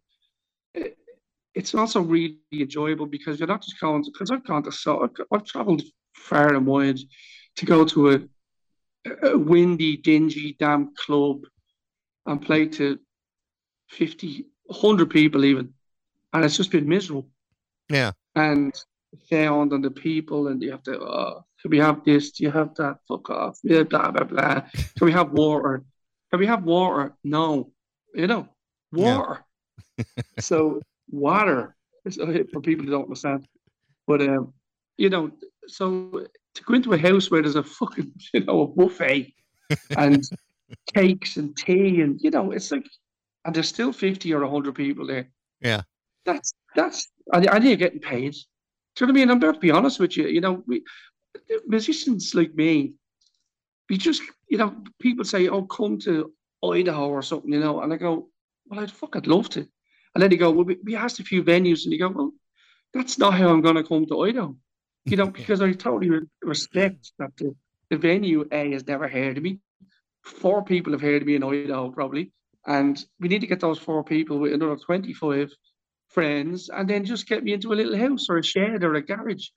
[1.54, 5.26] it's also really enjoyable because you're not just going because I've gone to so I've,
[5.32, 7.00] I've traveled far and wide
[7.58, 8.20] to go to a,
[9.24, 11.42] a windy, dingy, damp club
[12.26, 13.00] and play to
[13.92, 15.74] 50, 100 people even,
[16.34, 17.30] and it's just been miserable.
[17.90, 18.12] Yeah.
[18.36, 18.74] And
[19.30, 22.30] sound and the people, and you have to, oh, can we have this?
[22.30, 22.98] Do you have that?
[23.08, 23.58] Fuck off.
[23.64, 24.62] Yeah, blah, blah, blah.
[24.72, 25.84] Can we have water?
[26.30, 27.16] Can we have water?
[27.24, 27.72] No.
[28.14, 28.48] You know,
[28.92, 29.44] water.
[29.98, 30.04] Yeah.
[30.40, 33.48] so, water, for people who don't understand.
[34.06, 34.54] But, um,
[34.98, 35.32] you know,
[35.66, 39.34] so to go into a house where there's a fucking, you know, a buffet
[39.98, 40.24] and
[40.94, 42.86] cakes and tea, and, you know, it's like,
[43.44, 45.32] and there's still 50 or 100 people there.
[45.62, 45.82] Yeah.
[46.26, 48.34] That's, that's, I, I need getting paid.
[48.34, 49.32] Do you know what I mean?
[49.32, 50.28] I'm going to be honest with you.
[50.28, 50.84] You know, we
[51.68, 52.94] musicians like me,
[53.90, 57.94] we just, you know, people say, "Oh, come to Idaho or something," you know, and
[57.94, 58.30] I go,
[58.68, 61.24] "Well, I'd fuck, I'd love to." And then they go, "Well, we, we asked a
[61.24, 62.34] few venues," and you go, "Well,
[62.94, 64.56] that's not how I'm going to come to Idaho,"
[65.06, 67.56] you know, because I totally respect that the,
[67.90, 69.60] the venue A has never heard of me.
[70.24, 72.32] Four people have heard of me in Idaho probably,
[72.66, 75.52] and we need to get those four people with another twenty-five
[76.08, 79.02] friends and then just get me into a little house or a shed or a
[79.02, 79.50] garage.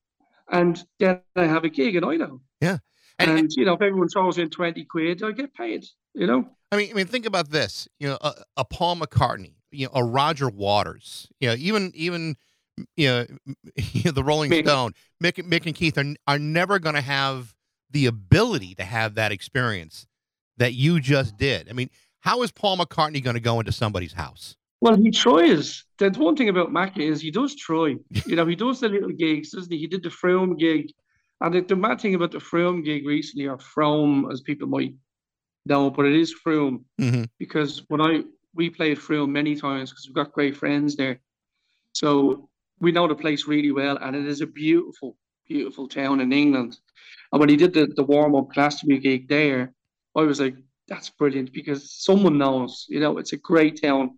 [0.50, 2.40] And then I have a gig in Idaho.
[2.60, 2.78] Yeah.
[3.18, 5.84] And, and you know, if everyone throws in 20 quid, I get paid,
[6.14, 6.48] you know?
[6.70, 9.92] I mean, I mean, think about this, you know, a, a Paul McCartney, you know,
[9.94, 12.36] a Roger Waters, you know, even, even,
[12.96, 13.26] you know,
[14.12, 14.64] the Rolling Mick.
[14.64, 17.54] Stone, Mick, Mick and Keith are, are never going to have
[17.90, 20.06] the ability to have that experience
[20.58, 21.68] that you just did.
[21.68, 24.56] I mean, how is Paul McCartney going to go into somebody's house?
[24.80, 25.84] Well, he tries.
[25.98, 27.96] The one thing about Mackie is he does try.
[28.26, 29.78] You know, he does the little gigs, doesn't he?
[29.78, 30.92] He did the Frome gig.
[31.40, 34.94] And the, the mad thing about the Frome gig recently, or Frome, as people might
[35.66, 36.84] know, but it is Frome.
[37.00, 37.24] Mm-hmm.
[37.38, 38.22] Because when I
[38.54, 41.20] we played Frome many times because we've got great friends there.
[41.92, 42.48] So
[42.80, 45.16] we know the place really well, and it is a beautiful,
[45.48, 46.76] beautiful town in England.
[47.32, 49.72] And when he did the, the warm up Glastonbury gig there,
[50.16, 50.56] I was like,
[50.88, 54.17] that's brilliant because someone knows, you know, it's a great town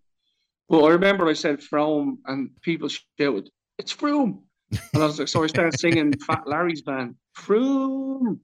[0.70, 4.42] but I remember I said Frome and people shouted, It's Froome.
[4.70, 8.38] And I was like, so I started singing Fat Larry's band, Froome,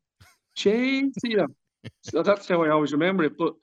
[0.57, 1.47] change, you know.
[2.03, 3.39] So that's how I always remember it.
[3.39, 3.55] But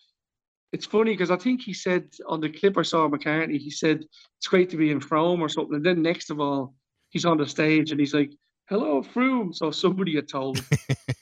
[0.71, 4.06] it's funny because I think he said on the clip I saw McCartney, he said,
[4.38, 5.76] It's great to be in Frome or something.
[5.76, 6.73] And then next of all,
[7.10, 8.32] he's on the stage and he's like,
[8.69, 9.54] Hello, Froome.
[9.54, 10.65] So somebody had told him.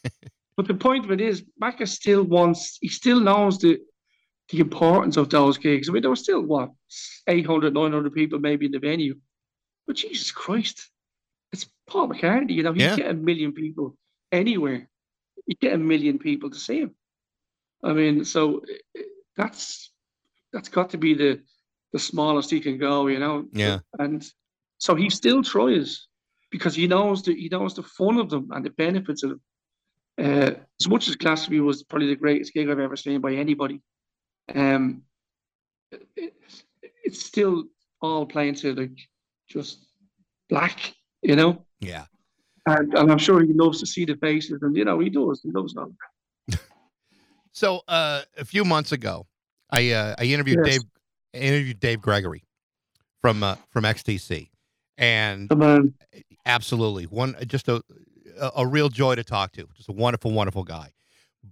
[0.57, 3.79] but the point of it is, Macca still wants, he still knows that
[4.51, 5.89] the importance of those gigs.
[5.89, 6.71] I mean, there were still, what,
[7.27, 9.15] 800, 900 people maybe in the venue.
[9.87, 10.89] But Jesus Christ,
[11.51, 12.95] it's Paul McCartney, you know, you yeah.
[12.95, 13.95] get a million people
[14.31, 14.89] anywhere.
[15.47, 16.95] You get a million people to see him.
[17.83, 18.61] I mean, so
[19.35, 19.91] that's
[20.53, 21.41] that's got to be the
[21.93, 23.45] the smallest he can go, you know.
[23.53, 23.79] Yeah.
[23.97, 24.23] And
[24.77, 26.07] so he still tries
[26.51, 29.41] because he knows the he knows the fun of them and the benefits of them.
[30.21, 33.81] Uh, as much as Glastonbury was probably the greatest gig I've ever seen by anybody,
[34.53, 35.03] um,
[36.15, 36.33] it,
[37.03, 37.65] it's still
[38.01, 38.97] all playing to like
[39.47, 39.85] just
[40.49, 41.65] black, you know.
[41.79, 42.05] Yeah.
[42.65, 45.41] And, and I'm sure he loves to see the faces, and you know he does.
[45.41, 45.97] He loves them.
[47.51, 49.25] so uh, a few months ago,
[49.71, 50.75] I uh, I interviewed yes.
[50.75, 50.81] Dave
[51.33, 52.43] I interviewed Dave Gregory
[53.19, 54.49] from uh, from XTC,
[54.97, 55.51] and
[56.45, 57.81] absolutely one just a
[58.55, 59.67] a real joy to talk to.
[59.75, 60.91] Just a wonderful, wonderful guy.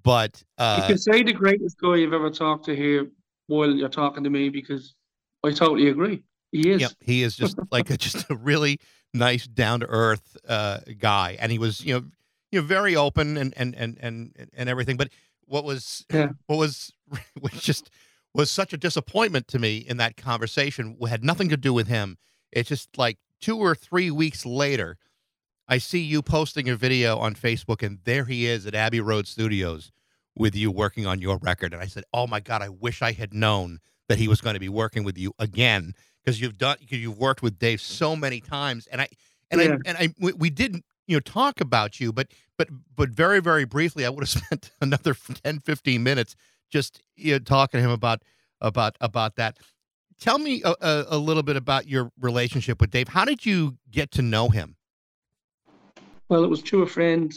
[0.03, 3.07] But uh, you can say the greatest guy you've ever talked to here
[3.47, 4.95] while you're talking to me because
[5.43, 6.23] I totally agree.
[6.51, 6.81] He is.
[6.81, 8.79] Yep, he is just like a, just a really
[9.13, 12.05] nice, down to earth uh, guy, and he was you know
[12.51, 14.97] you know very open and and and and and everything.
[14.97, 15.09] But
[15.45, 16.29] what was yeah.
[16.47, 16.93] what was
[17.41, 17.89] was just
[18.33, 22.17] was such a disappointment to me in that conversation had nothing to do with him.
[22.51, 24.97] It's just like two or three weeks later,
[25.69, 29.27] I see you posting a video on Facebook, and there he is at Abbey Road
[29.27, 29.91] Studios
[30.35, 31.73] with you working on your record.
[31.73, 34.55] And I said, "Oh my God, I wish I had known that he was going
[34.55, 35.93] to be working with you again
[36.25, 39.09] because you've done because you've worked with Dave so many times." And I
[39.51, 39.67] and yeah.
[39.67, 43.39] I and I we, we didn't you know talk about you, but but but very
[43.39, 46.35] very briefly, I would have spent another 10, 15 minutes
[46.71, 48.23] just you know, talking to him about
[48.59, 49.59] about about that.
[50.19, 53.07] Tell me a, a, a little bit about your relationship with Dave.
[53.07, 54.75] How did you get to know him?
[56.29, 57.33] Well, it was through a friend,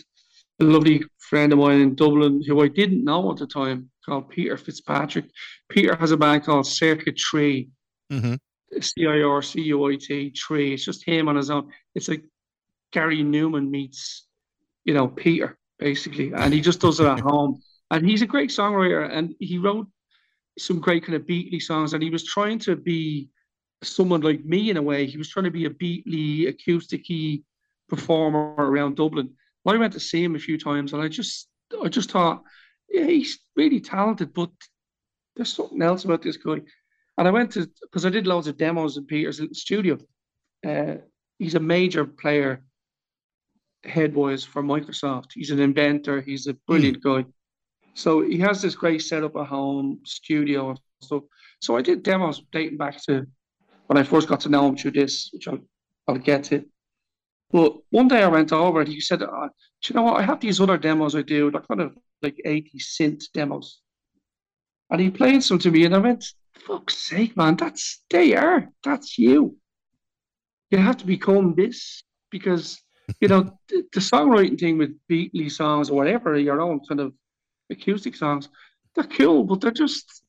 [0.61, 4.29] a lovely friend of mine in Dublin who I didn't know at the time called
[4.29, 5.27] Peter Fitzpatrick.
[5.69, 7.71] Peter has a band called Circuit Tree.
[8.13, 8.35] Mm-hmm.
[8.81, 10.75] C I R C U I T Tree.
[10.75, 11.71] It's just him on his own.
[11.95, 12.25] It's like
[12.93, 14.27] Gary Numan meets
[14.85, 16.33] you know, Peter, basically.
[16.33, 17.61] And he just does it at home.
[17.91, 19.87] And he's a great songwriter and he wrote
[20.59, 21.93] some great kind of beatly songs.
[21.93, 23.29] And he was trying to be
[23.83, 25.07] someone like me in a way.
[25.07, 27.43] He was trying to be a beatly, acousticy
[27.93, 29.31] performer around Dublin.
[29.67, 31.49] I went to see him a few times and I just
[31.83, 32.43] I just thought,
[32.89, 34.51] yeah, he's really talented, but
[35.37, 36.61] there's something else about this guy.
[37.19, 39.99] And I went to because I did loads of demos in Peter's studio.
[40.67, 40.97] Uh,
[41.39, 42.65] he's a major player
[43.85, 45.31] head headwise for Microsoft.
[45.35, 46.21] He's an inventor.
[46.21, 47.25] He's a brilliant mm.
[47.25, 47.31] guy.
[47.95, 51.25] So he has this great setup at home, studio and stuff.
[51.61, 53.27] So I did demos dating back to
[53.87, 55.61] when I first got to know him through this, which I'll,
[56.09, 56.65] I'll get to.
[57.53, 59.49] But one day I went over and he said, oh,
[59.87, 60.17] you know what?
[60.17, 61.51] I have these other demos I do.
[61.51, 63.81] They're kind of like 80 synth demos.
[64.91, 66.25] And he played some to me and I went,
[66.67, 68.69] Fuck's sake, man, that's they are.
[68.85, 69.57] That's you.
[70.71, 72.81] You have to become this because
[73.21, 77.12] you know, the, the, songwriting thing with beatly songs or whatever, your own kind of
[77.71, 78.49] acoustic songs,
[78.95, 80.23] they're cool, but they're just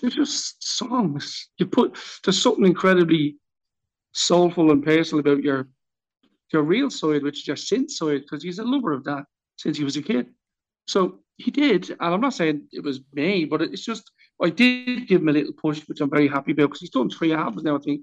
[0.00, 1.48] they're just songs.
[1.58, 3.36] You put there's something incredibly
[4.12, 5.68] soulful and personal about your
[6.52, 9.24] your real side, which is just synth side, because he's a lover of that
[9.56, 10.28] since he was a kid.
[10.86, 14.10] So he did, and I'm not saying it was me, but it's just
[14.42, 17.10] I did give him a little push, which I'm very happy about because he's done
[17.10, 18.02] three albums now, I think,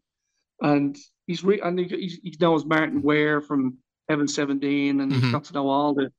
[0.62, 3.78] and he's re- and he, he knows Martyn Ware from
[4.10, 5.22] Heaven 17, and mm-hmm.
[5.22, 6.12] he's got to know all the,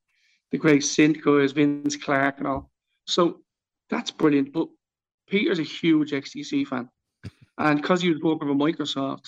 [0.51, 2.69] the great synth guys, Vince Clarke and all.
[3.07, 3.41] So
[3.89, 4.53] that's brilliant.
[4.53, 4.67] But
[5.27, 6.89] Peter's a huge XTC fan.
[7.57, 9.27] And because he was working for Microsoft,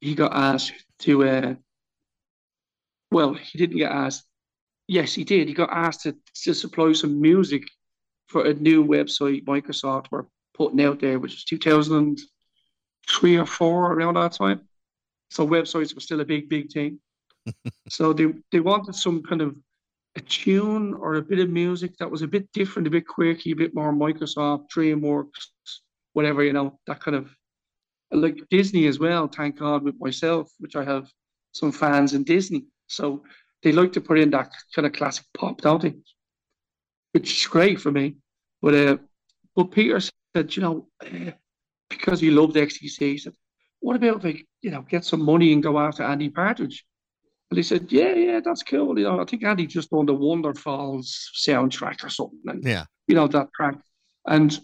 [0.00, 1.54] he got asked to, uh,
[3.10, 4.24] well, he didn't get asked.
[4.86, 5.48] Yes, he did.
[5.48, 7.62] He got asked to, to supply some music
[8.28, 14.14] for a new website Microsoft were putting out there, which was 2003 or four around
[14.14, 14.62] that time.
[15.30, 17.00] So websites were still a big, big thing
[17.88, 19.56] so they they wanted some kind of
[20.16, 23.50] a tune or a bit of music that was a bit different, a bit quirky,
[23.50, 25.48] a bit more Microsoft, DreamWorks,
[26.12, 27.34] whatever, you know, that kind of
[28.12, 31.10] like Disney as well, thank God with myself, which I have
[31.52, 32.64] some fans in Disney.
[32.86, 33.24] So
[33.62, 35.94] they like to put in that kind of classic pop, don't they?
[37.12, 38.16] Which is great for me.
[38.60, 38.96] But uh,
[39.54, 41.32] but Peter said, you know, uh,
[41.88, 43.34] because he loved XTC, he said,
[43.84, 46.84] what about if I, you know, get some money and go after Andy Partridge?
[47.50, 50.14] And he said, "Yeah, yeah, that's cool." You know, I think Andy just done the
[50.14, 51.06] Wonderfalls
[51.46, 53.76] soundtrack or something, and yeah, you know that track.
[54.26, 54.58] And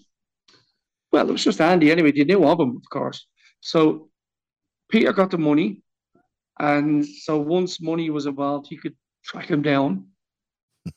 [1.12, 2.12] well, it was just Andy anyway.
[2.14, 3.26] You knew of him, of course.
[3.60, 4.08] So
[4.90, 5.82] Peter got the money,
[6.60, 8.94] and so once money was involved, he could
[9.24, 10.06] track him down,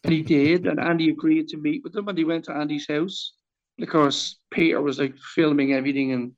[0.03, 0.67] and he did.
[0.67, 3.33] And Andy agreed to meet with him, and he went to Andy's house.
[3.77, 6.33] And of course, Peter was like filming everything and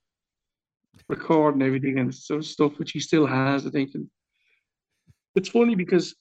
[1.09, 3.95] recording everything and so stuff, which he still has, I think.
[3.95, 4.07] And
[5.33, 6.15] it's funny because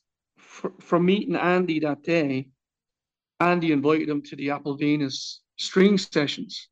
[0.81, 2.49] from meeting Andy that day,
[3.38, 6.71] Andy invited him to the Apple Venus string sessions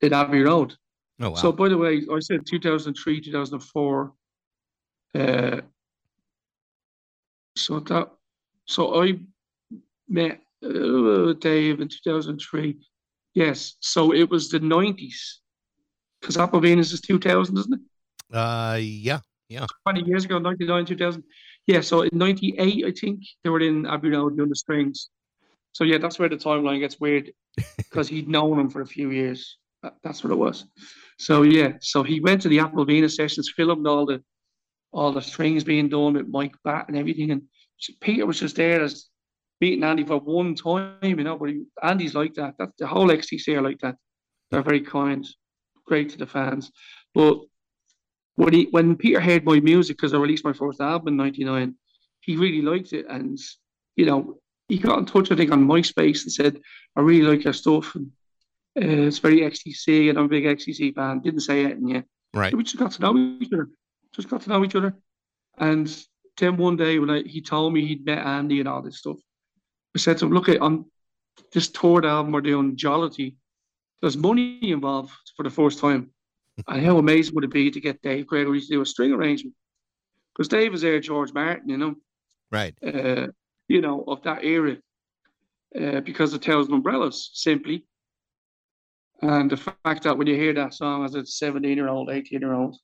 [0.00, 0.74] in Abbey Road.
[1.20, 1.36] Oh, wow.
[1.36, 4.12] So, by the way, I said 2003, 2004.
[5.14, 5.60] Uh,
[7.56, 8.10] so that,
[8.66, 9.18] so I
[10.08, 12.76] met uh, Dave in 2003.
[13.34, 15.38] Yes, so it was the 90s
[16.20, 18.36] because Apple Venus is 2000, isn't it?
[18.36, 19.66] Uh, yeah, yeah.
[19.84, 21.22] 20 years ago, 99, 2000.
[21.66, 25.08] Yeah, so in '98, I think they were in Abbey Road doing the strings.
[25.72, 27.32] So yeah, that's where the timeline gets weird
[27.78, 29.56] because he'd known him for a few years.
[30.02, 30.66] that's what it was.
[31.18, 34.22] So yeah, so he went to the Apple Venus sessions, filmed all the
[34.94, 37.42] all the strings being done with Mike Batt and everything, and
[38.00, 39.08] Peter was just there as
[39.60, 41.36] beating Andy for one time, you know.
[41.36, 42.54] But he, Andy's like that.
[42.58, 43.96] That's the whole XTC are like that.
[44.50, 45.26] They're very kind,
[45.84, 46.70] great to the fans.
[47.12, 47.38] But
[48.36, 51.74] when he when Peter heard my music because I released my first album in '99,
[52.20, 53.36] he really liked it, and
[53.96, 56.60] you know he got in touch I think on MySpace and said,
[56.96, 58.12] "I really like your stuff, and
[58.80, 62.02] uh, it's very XTC, and I'm a big XTC fan." Didn't say it, and yeah,
[62.32, 62.54] right.
[62.54, 63.68] we just got to know each other,
[64.14, 64.94] just got to know each other,
[65.58, 66.04] and
[66.38, 69.16] then one day when I, he told me he'd met Andy and all this stuff,
[69.94, 70.86] I said to him, "Look, at on
[71.52, 73.36] this third album we're doing, Jollity,
[74.00, 76.10] there's money involved for the first time."
[76.68, 79.54] and how amazing would it be to get Dave Gregory to do a string arrangement?
[80.32, 81.94] Because Dave is there, George Martin, you know,
[82.50, 82.74] right?
[82.84, 83.28] Uh,
[83.68, 84.76] you know, of that era,
[85.80, 87.84] uh, because of Thousand Umbrellas, simply.
[89.22, 92.40] And the fact that when you hear that song as a 17 year old, 18
[92.40, 92.76] year old,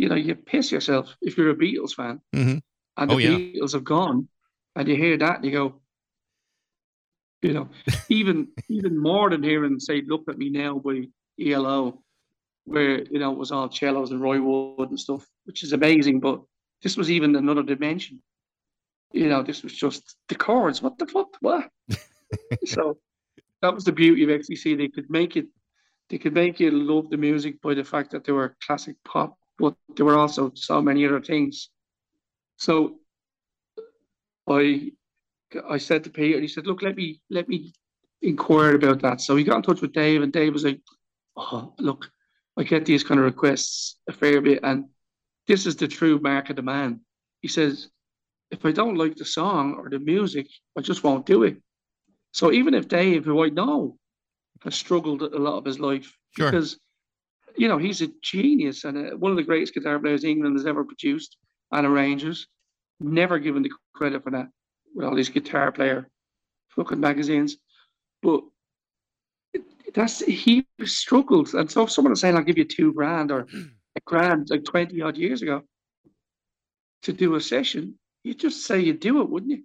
[0.00, 2.22] you know, you piss yourself if you're a Beatles fan.
[2.34, 2.58] Mm-hmm.
[2.96, 3.28] And the oh, yeah.
[3.30, 4.28] Beatles have gone,
[4.74, 5.74] and you hear that and you go,
[7.42, 7.68] you know,
[8.08, 11.08] even even more than hearing say "Look at Me Now" by
[11.38, 12.02] ELO,
[12.64, 16.20] where you know it was all cellos and Roy Wood and stuff, which is amazing.
[16.20, 16.40] But
[16.82, 18.22] this was even another dimension.
[19.12, 20.80] you know, this was just the chords.
[20.80, 21.36] What the fuck?
[21.40, 21.68] What?
[22.64, 22.96] so
[23.60, 24.78] that was the beauty of XTC.
[24.78, 25.46] They could make it,
[26.08, 29.36] they could make you love the music by the fact that they were classic pop,
[29.60, 31.68] but there were also so many other things.
[32.56, 32.98] So
[34.48, 34.92] I,
[35.68, 37.72] I said to Peter, he said, "Look, let me let me
[38.22, 40.80] inquire about that." So he got in touch with Dave, and Dave was like,
[41.36, 42.10] "Oh, look,
[42.56, 44.86] I get these kind of requests a fair bit, and
[45.46, 47.00] this is the true mark of the man."
[47.42, 47.90] He says,
[48.50, 50.46] "If I don't like the song or the music,
[50.76, 51.56] I just won't do it."
[52.32, 53.98] So even if Dave, who I know,
[54.62, 56.50] has struggled a lot of his life Sure.
[56.50, 56.78] because
[57.56, 60.66] you know he's a genius and uh one of the greatest guitar players England has
[60.66, 61.36] ever produced
[61.72, 62.46] and arrangers,
[62.98, 64.48] never given the credit for that
[64.94, 66.08] with all these guitar player
[66.70, 67.56] fucking magazines,
[68.22, 68.42] but
[69.94, 73.46] that's he struggled, and so if someone is saying I'll give you two grand or
[73.96, 75.62] a grand like twenty odd years ago
[77.02, 79.64] to do a session, you'd just say you'd do it, wouldn't you?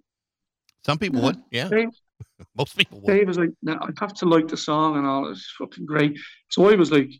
[0.84, 1.42] Some people would.
[1.50, 1.68] Yeah.
[1.68, 1.90] Dave,
[2.56, 3.12] Most people would.
[3.12, 5.30] Dave was like, no, I have to like the song and all.
[5.30, 6.18] It's fucking great.
[6.50, 7.10] So I was like,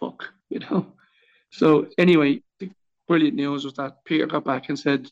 [0.00, 0.86] fuck, you know.
[1.50, 2.70] So anyway, the
[3.06, 5.10] brilliant news was that Peter got back and said,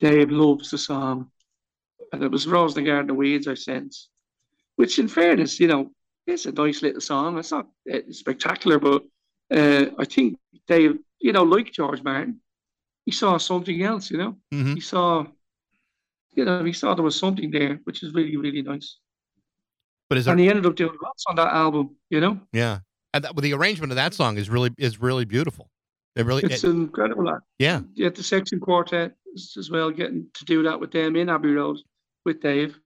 [0.00, 1.30] Dave loves the song.
[2.12, 3.94] And it was Rose the Garden of Weeds I sent,
[4.76, 5.90] which in fairness, you know,
[6.26, 7.38] it's a nice little song.
[7.38, 9.02] It's not uh, spectacular, but
[9.52, 12.40] uh, I think Dave, you know, like George Martin,
[13.04, 14.36] he saw something else, you know.
[14.52, 14.74] Mhm.
[14.74, 15.24] He saw,
[16.34, 18.98] you know, he saw there was something there, which is really, really nice.
[20.08, 20.32] But is there?
[20.32, 22.40] And he ended up doing lots on that album, you know.
[22.52, 22.80] Yeah.
[23.12, 25.70] And that, well, the arrangement of that song is really is really beautiful.
[26.16, 26.42] It really.
[26.44, 27.38] It's it- incredible.
[27.58, 27.80] Yeah.
[27.94, 31.78] Yeah, the section quartet as well, getting to do that with them in Abbey Road
[32.24, 32.78] with Dave.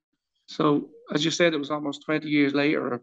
[0.47, 3.03] So, as you said, it was almost 20 years later,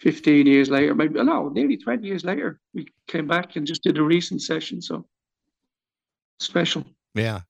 [0.00, 3.82] 15 years later, maybe, oh, no, nearly 20 years later, we came back and just
[3.82, 4.82] did a recent session.
[4.82, 5.06] So,
[6.40, 6.84] special.
[7.14, 7.40] Yeah.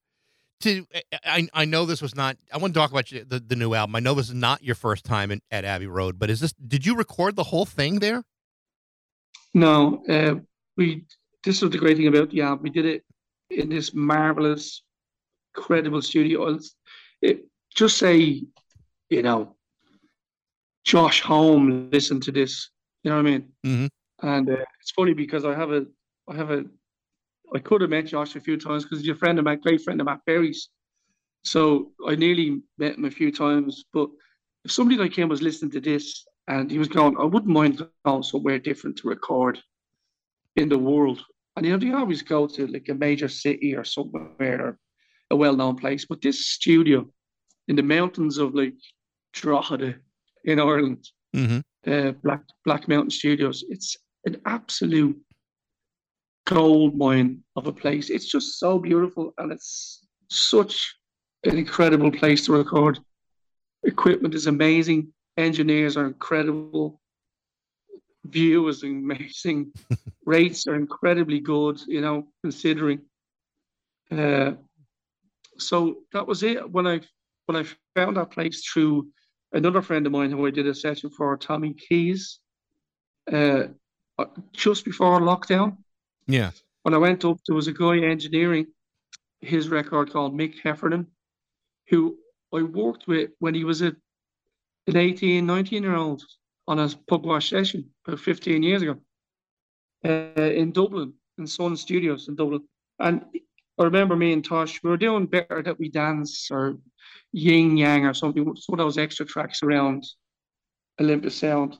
[0.62, 2.36] To eh, eh, I I know this was not.
[2.52, 3.94] I want to talk about the the new album.
[3.94, 6.52] I know this is not your first time in, at Abbey Road, but is this?
[6.54, 8.24] Did you record the whole thing there?
[9.58, 10.36] No, uh,
[10.76, 11.04] we.
[11.44, 12.62] This was the great thing about the album.
[12.62, 13.04] We did it
[13.50, 14.82] in this marvelous,
[15.54, 16.58] credible studio.
[17.22, 18.44] It just say,
[19.10, 19.56] you know,
[20.84, 22.70] Josh Homme, listen to this.
[23.02, 23.52] You know what I mean?
[23.66, 23.88] Mhm.
[24.22, 25.86] And uh, it's funny because I have a,
[26.28, 26.64] I have a,
[27.54, 29.82] I could have met Josh a few times because he's a friend of my great
[29.82, 30.68] friend of Matt Berry's.
[31.42, 33.84] So I nearly met him a few times.
[33.92, 34.08] But
[34.64, 37.86] if somebody like him was listening to this and he was going, I wouldn't mind
[38.04, 39.58] going somewhere different to record
[40.56, 41.22] in the world.
[41.56, 44.78] And you know, they always go to like a major city or somewhere or
[45.30, 46.06] a well-known place.
[46.08, 47.06] But this studio
[47.68, 48.74] in the mountains of like
[49.32, 49.94] Drogheda
[50.44, 51.06] in Ireland,
[51.36, 51.92] Mm-hmm.
[51.92, 55.14] uh, Black Black Mountain Studios, it's an absolute
[56.46, 58.08] gold mine of a place.
[58.08, 60.96] It's just so beautiful and it's such
[61.44, 62.98] an incredible place to record.
[63.84, 65.12] Equipment is amazing.
[65.38, 67.00] Engineers are incredible.
[68.24, 69.72] View is amazing.
[70.26, 73.00] Rates are incredibly good, you know, considering.
[74.10, 74.52] Uh,
[75.58, 76.68] so that was it.
[76.70, 77.00] When I
[77.46, 79.08] when I found that place through
[79.52, 82.40] another friend of mine who I did a session for, Tommy Keys,
[83.32, 83.68] uh,
[84.18, 85.78] uh, just before lockdown
[86.26, 86.50] Yeah.
[86.82, 88.66] when I went up, there was a guy engineering
[89.40, 91.06] his record called Mick Heffernan,
[91.88, 92.18] who
[92.52, 93.94] I worked with when he was a,
[94.88, 96.22] an 18, 19 year old
[96.66, 98.96] on a pub session about 15 years ago
[100.04, 102.62] uh, in Dublin, in Sun Studios in Dublin.
[102.98, 103.24] And
[103.78, 106.78] I remember me and Tosh, we were doing Better That We Dance or
[107.32, 110.04] Yin Yang or something, some of those extra tracks around
[111.00, 111.78] Olympus Sound.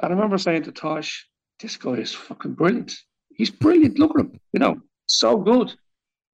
[0.00, 1.28] And I remember saying to Tosh,
[1.60, 2.94] this guy is fucking brilliant.
[3.34, 3.98] He's brilliant.
[3.98, 5.74] Look at him, you know, so good.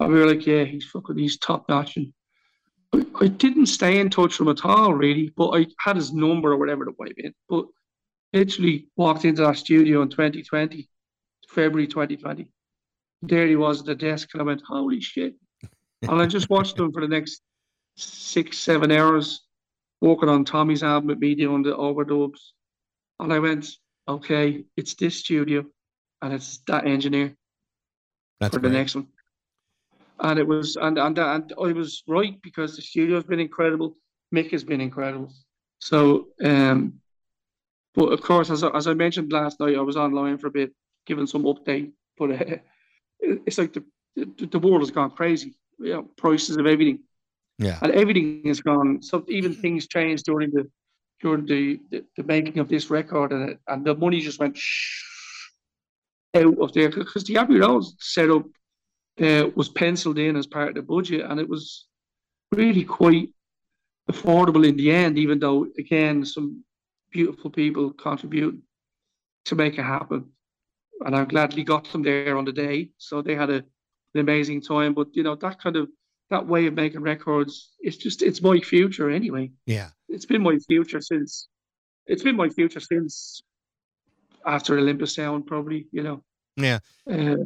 [0.01, 1.97] And we were like, yeah, he's fucking, he's top notch.
[1.97, 2.13] And
[2.93, 6.53] I, didn't stay in touch with him at all, really, but I had his number
[6.53, 7.35] or whatever might have been.
[7.49, 7.67] But
[8.33, 10.89] literally walked into that studio in 2020,
[11.49, 12.51] February 2020.
[13.23, 15.35] There he was at the desk, and I went, holy shit.
[16.03, 17.43] And I just watched him for the next
[17.97, 19.45] six, seven hours,
[20.01, 22.39] working on Tommy's album with me doing the overdubs.
[23.19, 23.69] And I went,
[24.07, 25.65] okay, it's this studio
[26.23, 27.35] and it's that engineer
[28.41, 29.09] That's for the next one.
[30.21, 33.95] And it was, and and and I was right because the studio's been incredible.
[34.35, 35.33] Mick has been incredible.
[35.81, 36.95] So, um,
[37.95, 40.51] but of course, as I, as I mentioned last night, I was online for a
[40.51, 40.73] bit,
[41.07, 41.93] giving some update.
[42.19, 42.57] But uh,
[43.21, 43.85] it's like the,
[44.17, 45.55] the the world has gone crazy.
[45.79, 46.99] You know, prices of everything,
[47.59, 47.79] Yeah.
[47.81, 49.01] and everything has gone.
[49.03, 50.69] So even things changed during the
[51.23, 54.59] during the the, the making of this record, and and the money just went
[56.37, 58.45] out of there because the Abbey Road set up
[59.21, 61.87] uh, was penciled in as part of the budget, and it was
[62.53, 63.31] really quite
[64.11, 65.19] affordable in the end.
[65.19, 66.65] Even though, again, some
[67.11, 68.61] beautiful people contribute
[69.47, 70.31] to make it happen,
[71.05, 73.65] and I gladly got them there on the day, so they had a,
[74.15, 74.95] an amazing time.
[74.95, 75.89] But you know that kind of
[76.31, 79.51] that way of making records, it's just it's my future anyway.
[79.67, 81.49] Yeah, it's been my future since
[82.07, 83.43] it's been my future since
[84.47, 85.87] after Olympus Sound, probably.
[85.93, 86.25] You know.
[86.57, 86.79] Yeah.
[87.11, 87.37] Uh,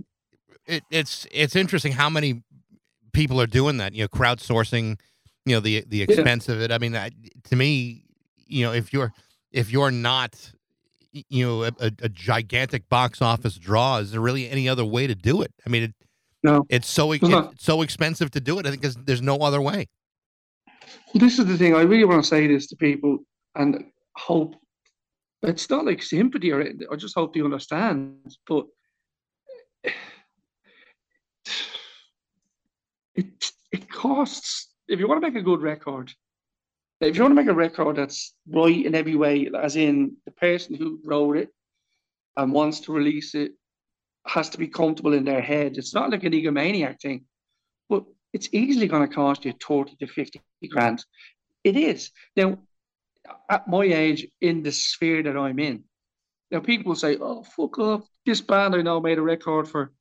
[0.67, 2.43] it, it's it's interesting how many
[3.13, 3.95] people are doing that.
[3.95, 4.99] You know, crowdsourcing.
[5.45, 6.55] You know the the expense yeah.
[6.55, 6.71] of it.
[6.71, 7.11] I mean, I,
[7.45, 8.05] to me,
[8.47, 9.13] you know, if you're
[9.51, 10.53] if you're not,
[11.13, 15.17] you know, a, a, gigantic box office draw, is there really any other way to
[15.17, 15.53] do it?
[15.67, 15.95] I mean, it,
[16.45, 18.67] no, it's so it's so expensive to do it.
[18.67, 19.89] I think there's, there's no other way.
[21.13, 21.75] Well, this is the thing.
[21.75, 23.19] I really want to say this to people
[23.57, 23.85] and
[24.17, 24.55] hope
[25.43, 28.15] it's not like sympathy or I just hope you understand.
[28.47, 28.67] But
[33.15, 36.13] it it costs if you want to make a good record.
[37.01, 40.31] If you want to make a record that's right in every way, as in the
[40.31, 41.49] person who wrote it
[42.37, 43.53] and wants to release it
[44.27, 45.79] has to be comfortable in their head.
[45.79, 47.25] It's not like an egomaniac thing,
[47.89, 51.05] but it's easily going to cost you 30 to 50 grand.
[51.65, 52.11] It is.
[52.37, 52.59] Now,
[53.49, 55.85] at my age, in the sphere that I'm in,
[56.51, 58.07] now people say, oh, fuck off.
[58.27, 59.93] This band I know made a record for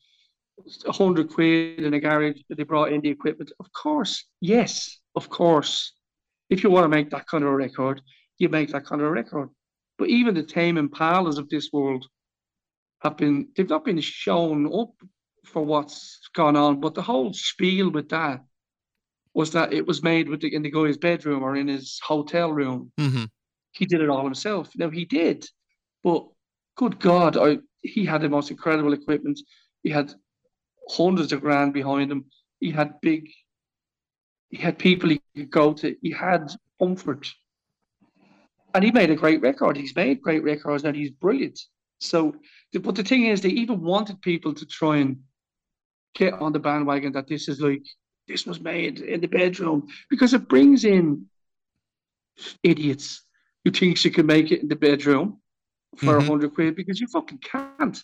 [0.85, 3.51] a hundred quid in a garage that they brought in the equipment.
[3.59, 5.93] Of course, yes, of course.
[6.49, 8.01] If you want to make that kind of a record,
[8.37, 9.49] you make that kind of a record.
[9.97, 12.05] But even the Tame Impalas of this world
[13.01, 14.91] have been they've not been shown up
[15.45, 16.79] for what's gone on.
[16.79, 18.41] But the whole spiel with that
[19.33, 22.51] was that it was made with the, in the guy's bedroom or in his hotel
[22.51, 22.91] room.
[22.99, 23.25] Mm-hmm.
[23.71, 24.69] He did it all himself.
[24.75, 25.45] Now he did,
[26.03, 26.25] but
[26.75, 29.39] good God, I, he had the most incredible equipment.
[29.83, 30.13] He had
[30.91, 32.25] hundreds of grand behind him.
[32.59, 33.29] He had big,
[34.49, 35.95] he had people he could go to.
[36.01, 37.27] He had comfort.
[38.73, 39.77] And he made a great record.
[39.77, 41.59] He's made great records and he's brilliant.
[41.99, 42.35] So,
[42.73, 45.17] but the thing is, they even wanted people to try and
[46.15, 47.85] get on the bandwagon that this is like,
[48.27, 51.25] this was made in the bedroom because it brings in
[52.63, 53.23] idiots
[53.63, 55.41] who thinks you can make it in the bedroom
[55.97, 56.29] for a mm-hmm.
[56.29, 58.03] hundred quid because you fucking can't.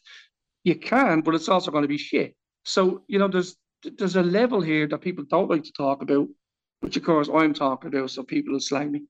[0.64, 2.36] You can, but it's also going to be shit.
[2.68, 3.56] So you know, there's
[3.98, 6.28] there's a level here that people don't like to talk about,
[6.82, 9.04] which of course I'm talking about, so people will slag me.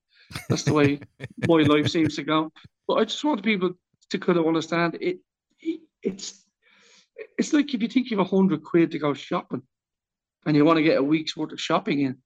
[0.48, 1.00] That's the way
[1.48, 2.52] my life seems to go.
[2.86, 3.72] But I just want people
[4.10, 5.18] to kind of understand it.
[5.60, 6.44] it it's
[7.36, 9.62] it's like if you think you have a hundred quid to go shopping,
[10.46, 12.16] and you want to get a week's worth of shopping in,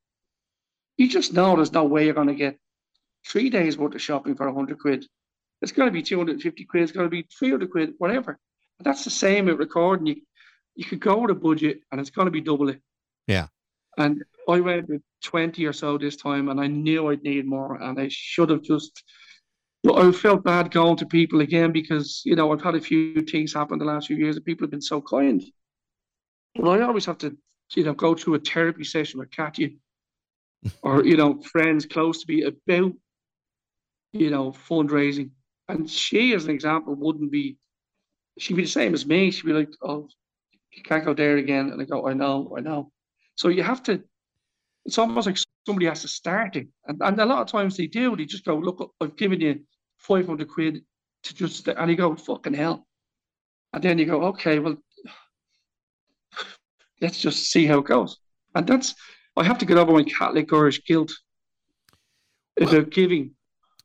[0.98, 2.58] you just know there's no way you're going to get
[3.26, 5.06] three days worth of shopping for a hundred quid.
[5.62, 8.38] It's going to be 250 quid, it's going to be 300 quid, whatever.
[8.78, 10.06] And that's the same with recording.
[10.06, 10.16] You,
[10.74, 12.80] you could go with a budget and it's going to be double it.
[13.26, 13.48] Yeah.
[13.98, 17.76] And I went with 20 or so this time and I knew I'd need more
[17.76, 19.02] and I should have just.
[19.84, 23.20] But I felt bad going to people again because, you know, I've had a few
[23.22, 25.42] things happen the last few years and people have been so kind.
[26.54, 27.36] But I always have to,
[27.74, 29.70] you know, go through a therapy session with Katya
[30.82, 32.92] or, you know, friends close to me about,
[34.12, 35.30] you know, fundraising.
[35.68, 37.56] And she, as an example, wouldn't be,
[38.38, 39.30] she'd be the same as me.
[39.30, 40.08] She'd be like, oh,
[40.72, 41.70] you can't go there again.
[41.70, 42.90] And I go, I know, I know.
[43.34, 44.02] So you have to,
[44.84, 46.68] it's almost like somebody has to start it.
[46.86, 48.16] And, and a lot of times they do.
[48.16, 49.60] They just go, look, I've given you
[49.98, 50.82] 500 quid
[51.24, 52.86] to just, and you go, fucking hell.
[53.72, 54.76] And then you go, okay, well,
[57.00, 58.18] let's just see how it goes.
[58.54, 58.94] And that's,
[59.36, 61.12] I have to get over my Catholic Irish guilt
[62.60, 63.32] well, about giving.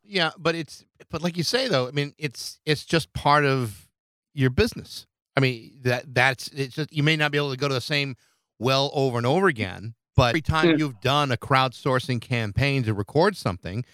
[0.03, 3.87] Yeah, but it's, but like you say though, I mean, it's, it's just part of
[4.33, 5.05] your business.
[5.37, 7.79] I mean that that's it's just you may not be able to go to the
[7.79, 8.15] same
[8.59, 10.75] well over and over again, but every time yeah.
[10.77, 13.85] you've done a crowdsourcing campaign to record something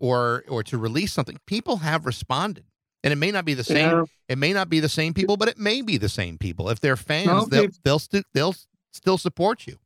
[0.00, 2.64] or or to release something, people have responded.
[3.04, 3.90] And it may not be the same.
[3.90, 4.04] Yeah.
[4.28, 6.68] It may not be the same people, but it may be the same people.
[6.68, 8.54] If they're fans, no, they'll they'll, they'll
[8.92, 9.76] still support you.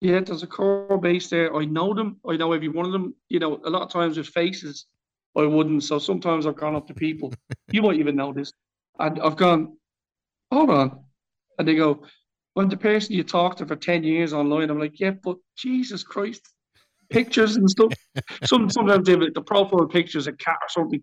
[0.00, 1.54] Yeah, there's a core base there.
[1.56, 2.20] I know them.
[2.28, 3.14] I know every one of them.
[3.28, 4.86] You know, a lot of times with faces,
[5.36, 5.82] I wouldn't.
[5.82, 7.32] So sometimes I've gone up to people.
[7.72, 8.52] you might even know this.
[8.98, 9.76] And I've gone,
[10.54, 11.04] hold on.
[11.58, 12.02] And they go,
[12.54, 16.02] when the person you talked to for 10 years online, I'm like, yeah, but Jesus
[16.02, 16.42] Christ,
[17.10, 17.92] pictures and stuff.
[18.44, 21.02] Some, sometimes they have the profile pictures, a cat or something.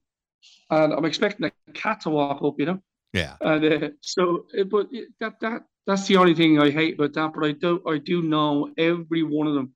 [0.69, 2.79] And I'm expecting a cat to walk up, you know?
[3.13, 3.35] Yeah.
[3.41, 4.87] And uh, so, uh, but
[5.19, 7.33] that, that, that's the only thing I hate about that.
[7.33, 9.73] But I do, I do know every one of them.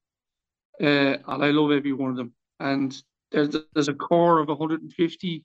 [0.81, 2.33] Uh, and I love every one of them.
[2.59, 2.95] And
[3.31, 5.43] there's, there's a core of 150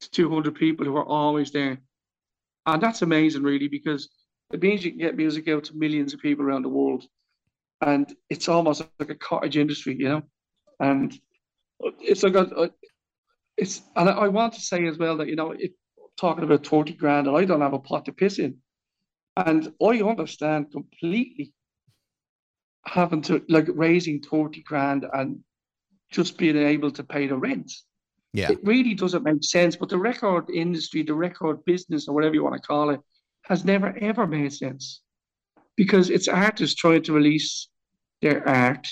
[0.00, 1.78] to 200 people who are always there
[2.66, 4.08] and that's amazing, really, because
[4.52, 7.04] It means you can get music out to millions of people around the world,
[7.80, 10.22] and it's almost like a cottage industry, you know.
[10.80, 11.18] And
[12.00, 12.70] it's like a,
[13.56, 15.72] it's and I want to say as well that you know it
[16.16, 18.58] talking about 30 grand and I don't have a pot to piss in.
[19.36, 21.54] And I understand completely
[22.86, 25.40] having to like raising 30 grand and
[26.10, 27.72] just being able to pay the rent.
[28.32, 28.52] Yeah.
[28.52, 29.76] It really doesn't make sense.
[29.76, 33.00] But the record industry, the record business, or whatever you want to call it,
[33.42, 35.02] has never ever made sense.
[35.76, 37.68] Because it's artists trying to release
[38.20, 38.86] their art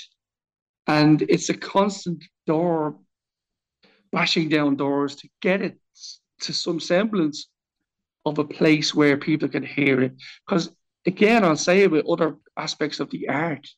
[0.87, 2.97] and it's a constant door
[4.13, 5.79] bashing down doors to get it
[6.41, 7.49] to some semblance
[8.27, 10.15] of a place where people can hear it.
[10.47, 10.71] Because
[11.07, 13.69] again, I'll say it with other aspects of the art,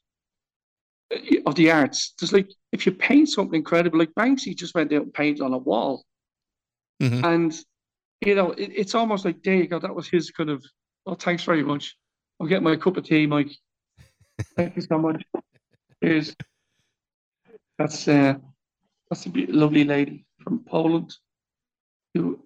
[1.46, 2.14] of the arts.
[2.18, 5.52] There's like if you paint something incredible, like Banksy just went out and painted on
[5.52, 6.04] a wall,
[7.02, 7.24] Mhm.
[7.24, 7.64] and
[8.24, 9.78] you know it, it's almost like there you go.
[9.78, 10.64] That was his kind of.
[11.06, 11.96] Oh, thanks very much.
[12.40, 13.50] I'll get my cup of tea, Mike.
[14.56, 15.22] Thank you so much.
[16.02, 16.34] Cheers.
[17.78, 18.34] That's uh,
[19.10, 21.12] that's a be- lovely lady from Poland.
[22.14, 22.40] Who?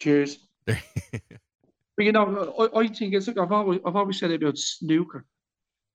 [0.00, 0.38] Cheers.
[1.96, 5.26] But you know, I, I think it's like I've always I've always said about snooker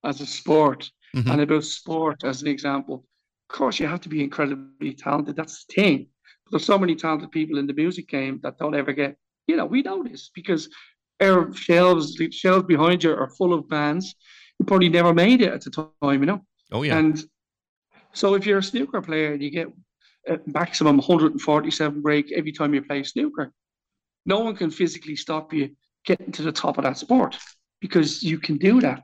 [0.05, 1.31] as a sport Mhm.
[1.31, 3.05] and about sport as an example.
[3.49, 5.35] Of course, you have to be incredibly talented.
[5.35, 6.07] That's the thing.
[6.43, 9.17] But there's so many talented people in the music game that don't ever get.
[9.47, 10.69] You know, we know this because
[11.21, 14.15] our shelves, the shelves behind you are full of bands
[14.57, 16.19] who probably never made it at the time.
[16.23, 16.97] You know, Oh yeah.
[16.97, 17.23] and
[18.13, 19.67] so if you're a snooker player and you get
[20.27, 23.53] a maximum 147 break every time you play snooker,
[24.25, 25.75] no one can physically stop you
[26.05, 27.37] getting to the top of that sport
[27.79, 29.03] because you can do that.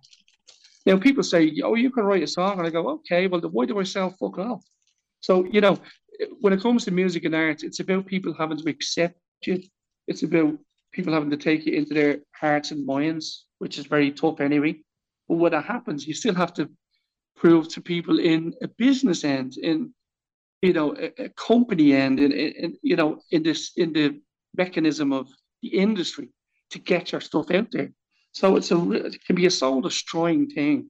[0.86, 3.66] Now people say, "Oh, you can write a song," and I go, "Okay, well, why
[3.66, 4.64] do I sell fuck off?"
[5.20, 5.78] So you know,
[6.40, 9.62] when it comes to music and art, it's about people having to accept you.
[10.08, 10.58] It's about
[10.92, 14.82] people having to take you into their hearts and minds, which is very tough anyway.
[15.28, 16.70] But when that happens, you still have to
[17.36, 19.94] prove to people in a business end, in
[20.62, 24.20] you know, a, a company end, in, in you know, in this in the
[24.56, 25.28] mechanism of
[25.62, 26.30] the industry
[26.72, 27.92] to get your stuff out there.
[28.34, 30.90] So it's a it can be a soul destroying thing.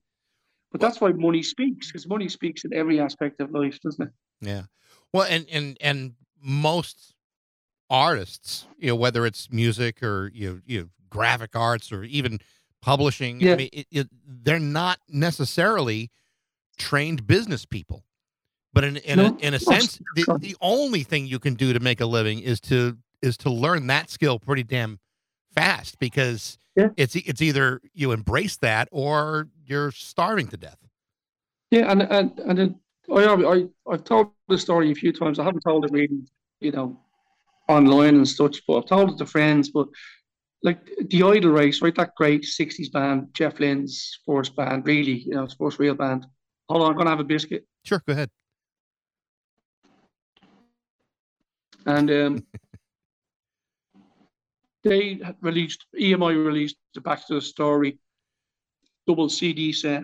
[0.71, 4.13] But that's why money speaks, because money speaks in every aspect of life, doesn't it?
[4.39, 4.63] Yeah.
[5.13, 7.13] Well, and and and most
[7.89, 12.39] artists, you know, whether it's music or you know, you know graphic arts or even
[12.81, 13.55] publishing, I Yeah.
[13.55, 16.09] mean, it, it, they're not necessarily
[16.77, 18.05] trained business people.
[18.73, 21.73] But in in, No, a, in a sense, the, the only thing you can do
[21.73, 24.99] to make a living is to is to learn that skill pretty damn
[25.53, 26.89] fast because Yeah.
[26.95, 30.77] it's it's either you embrace that or you're starving to death.
[31.69, 32.75] Yeah, and and and
[33.13, 35.39] I I I've told the story a few times.
[35.39, 36.21] I haven't told it really,
[36.59, 36.99] you know,
[37.67, 39.69] online and such, but I've told it to friends.
[39.69, 39.87] But
[40.63, 41.95] like the Idle Race, right?
[41.95, 46.25] That great '60s band, Jeff Lynne's first band, really, you know, first real band.
[46.69, 47.65] Hold on, I'm gonna have a biscuit.
[47.83, 48.29] Sure, go ahead.
[51.85, 52.45] And um,
[54.83, 57.99] they had released EMI released the Back to the Story
[59.07, 60.03] double CD set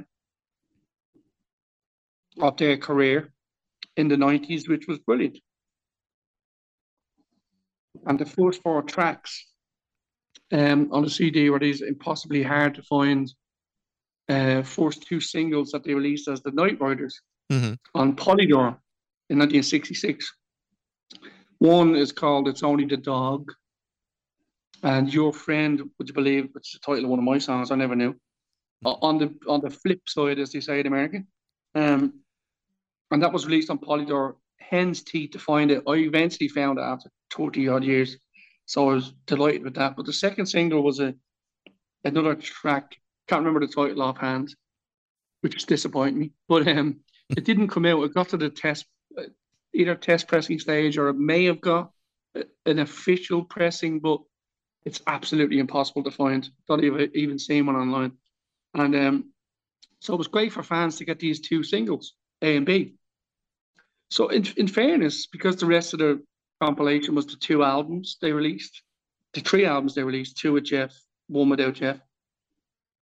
[2.39, 3.31] of their career
[3.95, 5.37] in the 90s, which was brilliant.
[8.05, 9.45] And the first four tracks
[10.51, 13.31] um, on the CD were these impossibly hard to find
[14.29, 17.19] uh, first two singles that they released as the Night Riders
[17.51, 17.77] Mhm.
[17.95, 18.77] on Polydor
[19.29, 20.33] in 1966.
[21.59, 23.51] One is called It's Only the Dog.
[24.83, 27.75] And Your Friend, would you believe, is the title of one of my songs, I
[27.75, 28.15] never knew.
[28.85, 31.23] On the on the flip side, as they say in America.
[31.73, 32.21] Um,
[33.09, 34.35] and that was released on Polydor.
[34.59, 35.83] Hen's teeth to find it.
[35.87, 38.17] I eventually found it after 30 odd years.
[38.65, 39.95] So I was delighted with that.
[39.95, 41.15] But the second single was a
[42.03, 42.97] another track.
[43.27, 44.53] Can't remember the title offhand,
[45.41, 46.31] which is disappointing me.
[46.47, 46.99] But um,
[47.29, 48.03] it didn't come out.
[48.03, 48.85] It got to the test,
[49.17, 49.23] uh,
[49.73, 51.91] either test pressing stage or it may have got
[52.65, 54.19] an official pressing, but
[54.87, 56.49] it's absolutely impossible to find.
[56.67, 58.13] Don't even even seen one online.
[58.73, 59.33] And um,
[59.99, 62.95] so it was great for fans to get these two singles, A and B.
[64.09, 66.23] So in in fairness, because the rest of the
[66.63, 68.81] compilation was the two albums they released,
[69.33, 70.93] the three albums they released, two with Jeff,
[71.27, 71.99] one without Jeff,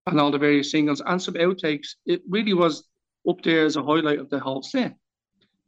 [0.07, 2.83] and all the various singles and some outtakes, it really was
[3.29, 4.95] up there as a highlight of the whole set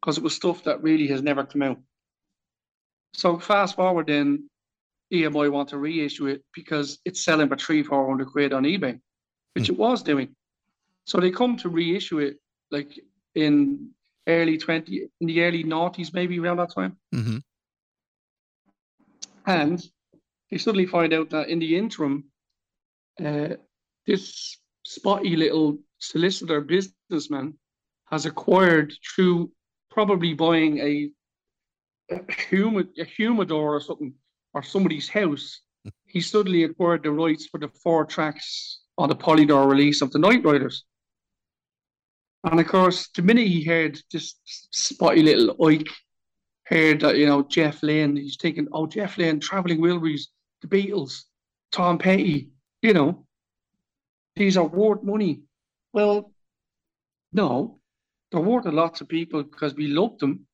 [0.01, 1.79] because it was stuff that really has never come out.
[3.13, 4.49] So fast forward then,
[5.13, 8.99] EMI want to reissue it because it's selling for three, four hundred quid on eBay,
[9.53, 10.35] which it was doing.
[11.05, 12.37] So they come to reissue it
[12.71, 12.99] like
[13.35, 13.91] in
[14.27, 16.97] early 20, in the early noughties, maybe around that time.
[17.13, 17.37] hmm
[19.45, 19.81] And
[20.51, 22.25] they suddenly find out that in the interim,
[23.23, 23.55] uh,
[24.05, 27.53] this spotty little solicitor businessman
[28.11, 29.51] has acquired through
[29.89, 31.09] probably buying a,
[32.11, 34.13] a, humid, a humidor or something
[34.57, 35.61] or somebody's house.
[36.07, 40.19] he suddenly acquired the rights for the four tracks on the Polydor release of the
[40.19, 40.83] Night Riders.
[42.43, 44.35] And of course, the minute he heard this
[44.71, 45.87] spotty little Ike,
[46.63, 50.23] heard that, you know, Jeff Lynne, he's thinking, oh, Jeff Lynne, Traveling Wilburys,
[50.61, 51.23] the Beatles,
[51.71, 52.49] Tom Petty,
[52.81, 53.25] you know,
[54.35, 55.41] these are worth money.
[55.93, 56.31] Well,
[57.31, 57.79] no,
[58.31, 60.47] they're worth a lot to people because we love them,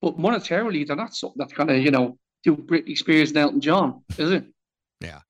[0.00, 4.02] but monetarily, they're not something that's gonna, you know, do Britney Spears and Elton John,
[4.18, 4.44] is it?
[5.00, 5.20] Yeah.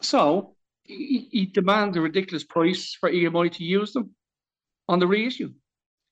[0.00, 4.14] So he, he demands a ridiculous price for EMI to use them
[4.88, 5.52] on the reissue,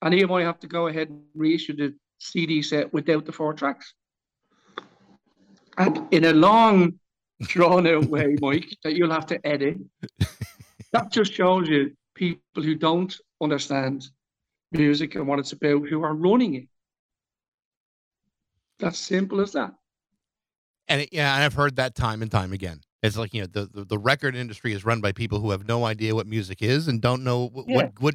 [0.03, 3.95] and EMI have to go ahead and reissue the CD set without the four tracks.
[5.79, 6.99] And in a long,
[7.43, 9.79] drawn out way, Mike, that you'll have to edit,
[10.93, 14.09] that just shows you people who don't understand
[14.72, 16.68] music and what it's about who are running it.
[18.79, 19.74] That's simple as that.
[20.89, 22.81] And it, yeah, and I've heard that time and time again.
[23.03, 25.66] It's like you know the, the, the record industry is run by people who have
[25.66, 27.74] no idea what music is and don't know what Yeah.
[27.77, 28.14] what, what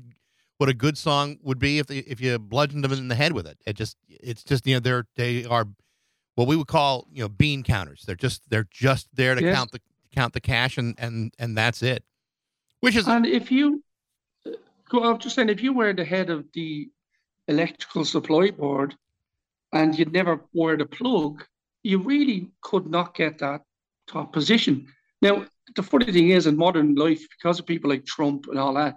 [0.58, 3.34] what a good song would be if they, if you bludgeoned them in the head
[3.34, 3.58] with it.
[3.66, 5.68] It just it's just you know they're they are
[6.36, 8.04] what we would call you know bean counters.
[8.06, 9.56] They're just they're just there to Yes.
[9.56, 9.82] count the
[10.14, 12.04] count the cash and and and that's it.
[12.82, 13.84] Which is And if you,
[14.46, 14.52] uh,
[14.90, 16.90] go, I'm just saying, if you were the head of the
[17.48, 18.96] electrical supply board
[19.74, 21.44] and you'd never wore the plug,
[21.84, 23.62] you really could not get that
[24.08, 24.88] top position.
[25.22, 25.46] Now,
[25.76, 28.96] the funny thing is, in modern life, because of people like Trump and all that,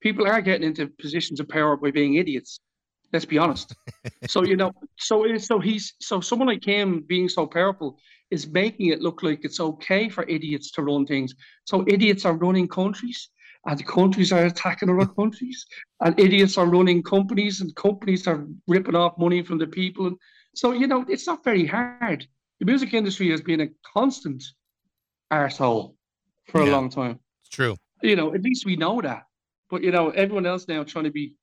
[0.00, 2.60] people are getting into positions of power by being idiots.
[3.12, 3.74] Let's be honest.
[4.28, 7.98] so you know, so so he's so someone like him being so powerful
[8.30, 11.34] is making it look like it's okay for idiots to run things.
[11.64, 13.28] So idiots are running countries,
[13.66, 15.66] and the countries are attacking other countries,
[16.00, 20.06] and idiots are running companies, and companies are ripping off money from the people.
[20.06, 20.16] And
[20.54, 22.26] so you know, it's not very hard.
[22.60, 24.44] The music industry has been a constant
[25.32, 25.94] arsehole
[26.48, 27.76] for a long time it's true.
[28.02, 29.24] you know, at least we know that.
[29.70, 31.34] But you know, everyone else now trying to be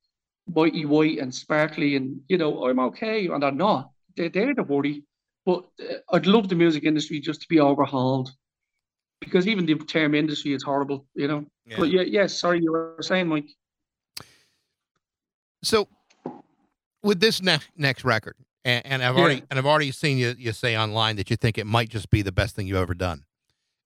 [0.50, 3.90] whitey white and sparkly, and you know, I'm okay, and I'm not.
[4.16, 5.04] They're, they're the worry.
[5.44, 8.30] But uh, I'd love the music industry just to be overhauled,
[9.24, 11.44] because even the term industry is horrible, you know.
[11.66, 11.76] Yeah.
[11.78, 13.48] But yeah, yes, sorry, you were saying, Mike.
[15.62, 15.88] So
[17.02, 19.20] with this next next record, and, and I've Yeah.
[19.22, 22.10] already and I've already seen you you say online that you think it might just
[22.10, 23.24] be the best thing you've ever done,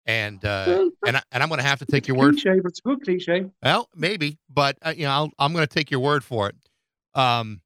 [0.07, 2.33] and uh, Well, and I, and I'm going to have to take your word.
[2.33, 3.51] cliche, but it's a good cliche.
[3.63, 6.57] Well, maybe, but uh, you know, I'll, I'm going to take your word for it.
[7.15, 7.61] Um,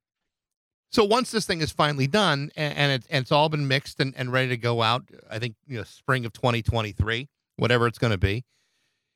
[0.91, 4.01] so once this thing is finally done and, and, it, and it's all been mixed
[4.01, 7.29] and, and ready to go out, I think you know, spring of 2023,
[7.61, 8.43] whatever it's going to be.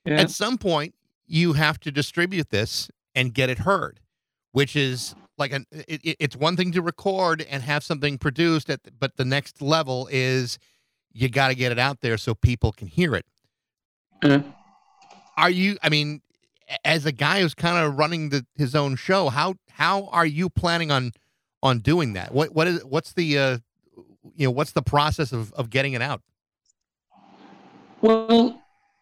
[0.06, 0.22] Yeah.
[0.22, 0.94] At some point,
[1.26, 4.00] you have to distribute this and get it heard,
[4.52, 8.70] which is like an it, it- it's one thing to record and have something produced,
[8.70, 10.60] at, but the next level is
[11.12, 13.26] you got to get it out there so people can hear it
[14.24, 14.44] Yeah.
[15.38, 16.22] are you i mean
[16.84, 20.50] as a guy who's kind of running the, his own show how how are you
[20.50, 21.12] planning on
[21.64, 23.58] on doing that what what is what's the uh
[24.36, 26.22] you know what's the process of of getting it out
[28.06, 28.62] Well,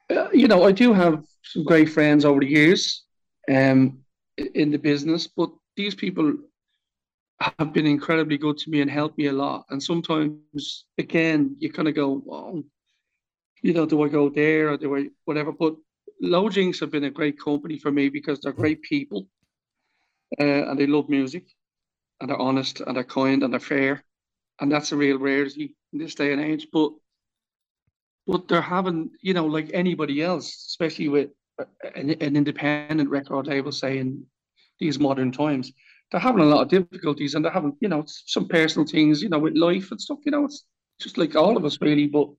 [0.10, 3.04] uh, you know, I do have some great friends over the years
[3.52, 4.00] um,
[4.38, 6.34] in the business, but these people
[7.42, 9.66] have been incredibly good to me and helped me a lot.
[9.70, 12.64] And sometimes, again, you kind of go, well,
[13.62, 15.52] you know, do I go there or do I whatever?
[15.52, 15.76] But
[16.24, 19.28] Lojinx have been a great company for me because they're great people
[20.40, 21.44] uh, and they love music
[22.22, 24.02] and they're honest and they're kind and they're fair.
[24.62, 26.68] And that's a real rarity in this day and age.
[26.72, 26.94] But
[28.28, 31.66] but they're having, you know, like anybody else, especially with uh,
[31.96, 34.26] an, an independent record label, say in
[34.80, 35.72] these modern times,
[36.12, 39.30] they're having a lot of difficulties and they're having, you know, some personal things, you
[39.30, 40.20] know, with life and stuff.
[40.26, 40.64] You know, it's
[41.00, 42.08] just like all of us, really.
[42.08, 42.30] But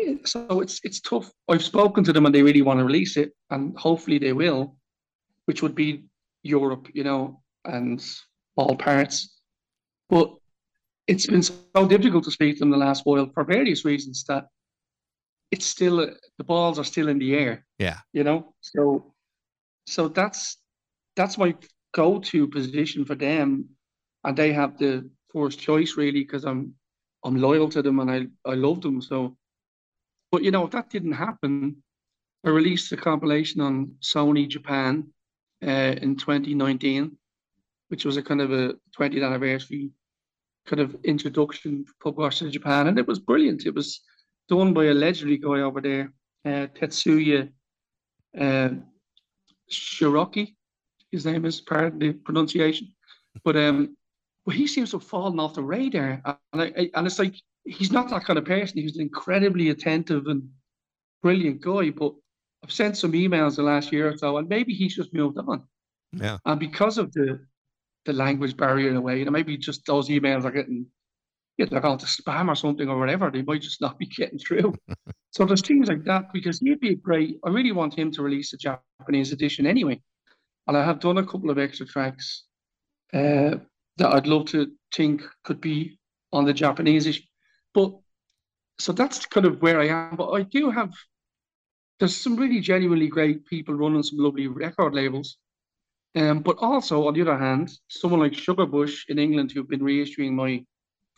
[0.00, 1.30] eh, so it's it's tough.
[1.48, 4.76] I've spoken to them and they really want to release it, and hopefully they will,
[5.46, 6.04] which would be
[6.42, 8.04] Europe, you know, and
[8.56, 9.40] all parts.
[10.08, 10.34] But
[11.06, 14.46] it's been so difficult to speak to them the last while for various reasons that
[15.54, 15.96] it's still
[16.38, 17.64] the balls are still in the air.
[17.78, 17.98] Yeah.
[18.12, 19.14] You know, so
[19.86, 20.58] so that's
[21.14, 21.54] that's my
[21.92, 23.68] go-to position for them,
[24.24, 26.74] and they have the first choice really because I'm
[27.24, 28.20] I'm loyal to them and I
[28.52, 29.00] I love them.
[29.00, 29.36] So,
[30.32, 31.76] but you know, if that didn't happen,
[32.44, 35.06] I released a compilation on Sony Japan
[35.62, 37.16] uh, in 2019,
[37.90, 39.90] which was a kind of a 20th anniversary
[40.66, 43.66] kind of introduction for Pub to Japan, and it was brilliant.
[43.66, 44.00] It was
[44.48, 46.12] done by a legendary guy over there
[46.44, 47.48] uh, Tetsuya
[48.38, 48.68] uh,
[49.70, 50.54] Shiroki.
[51.10, 52.92] His name is, pardon the pronunciation.
[53.44, 53.96] But um,
[54.44, 56.20] but he seems to have fallen off the radar.
[56.52, 57.34] And, I, and it's like,
[57.64, 58.78] he's not that kind of person.
[58.78, 60.48] He's an incredibly attentive and
[61.22, 61.90] brilliant guy.
[61.90, 62.12] But
[62.62, 65.62] I've sent some emails the last year or so, and maybe he's just moved on.
[66.12, 66.38] Yeah.
[66.44, 67.40] And because of the
[68.04, 70.86] the language barrier in a way, you know, maybe just those emails are getting
[71.56, 73.30] yeah, they're going to spam or something or whatever.
[73.30, 74.74] They might just not be getting through.
[75.30, 77.38] so there's things like that because he'd be great.
[77.44, 80.00] I really want him to release a Japanese edition anyway.
[80.66, 82.44] And I have done a couple of extra tracks
[83.12, 83.56] uh,
[83.98, 85.98] that I'd love to think could be
[86.32, 87.22] on the Japanese issue.
[87.72, 87.92] But
[88.78, 90.16] so that's kind of where I am.
[90.16, 90.92] But I do have
[92.00, 95.36] there's some really genuinely great people running some lovely record labels.
[96.16, 100.32] Um, but also on the other hand, someone like Sugarbush in England who've been reissuing
[100.32, 100.64] my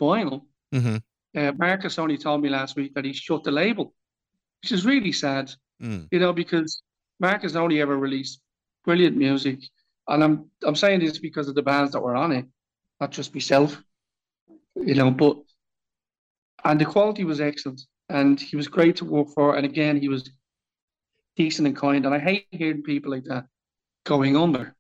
[0.01, 0.42] vinyl.
[0.74, 0.97] Mm-hmm.
[1.36, 3.94] Uh, Marcus only told me last week that he shut the label,
[4.62, 5.53] which is really sad.
[5.82, 6.09] Mm.
[6.11, 6.82] You know, because
[7.20, 8.40] Marcus only ever released
[8.84, 9.61] brilliant music,
[10.09, 12.47] and I'm I'm saying this because of the bands that were on it,
[13.01, 13.82] not just myself.
[14.74, 15.36] You know, but
[16.64, 20.09] and the quality was excellent, and he was great to work for, and again he
[20.09, 20.30] was
[21.36, 23.47] decent and kind, and I hate hearing people like that
[24.05, 24.74] going under,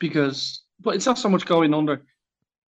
[0.00, 2.04] because but it's not so much going under,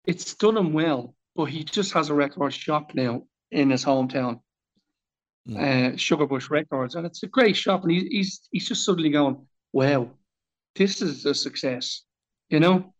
[0.05, 4.41] it's done him well but he just has a record shop now in his hometown,
[5.47, 5.55] Mm.
[5.57, 7.83] uh, Sugarbush Records, and it's a great shop.
[7.83, 9.37] And he, he's he's just suddenly going,
[9.71, 10.09] "Wow,
[10.75, 12.03] this is a success,"
[12.49, 12.93] you know.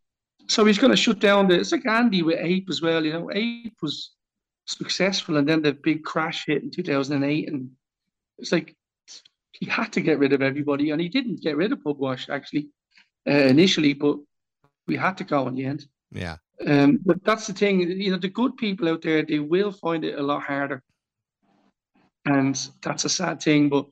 [0.47, 1.59] So he's going to shut down the.
[1.59, 3.29] It's like Andy with Ape as well, you know.
[3.33, 4.15] Ape was
[4.65, 7.69] successful, and then the big crash hit in two thousand and eight, and
[8.37, 8.73] it's like
[9.51, 12.69] he had to get rid of everybody, and he didn't get rid of Pugwash actually
[13.27, 14.15] uh, initially, but
[14.87, 15.85] we had to go in the end.
[16.11, 16.37] Yeah.
[16.65, 20.03] Um, but that's the thing, you know, the good people out there, they will find
[20.03, 20.83] it a lot harder.
[22.25, 23.69] And that's a sad thing.
[23.69, 23.85] But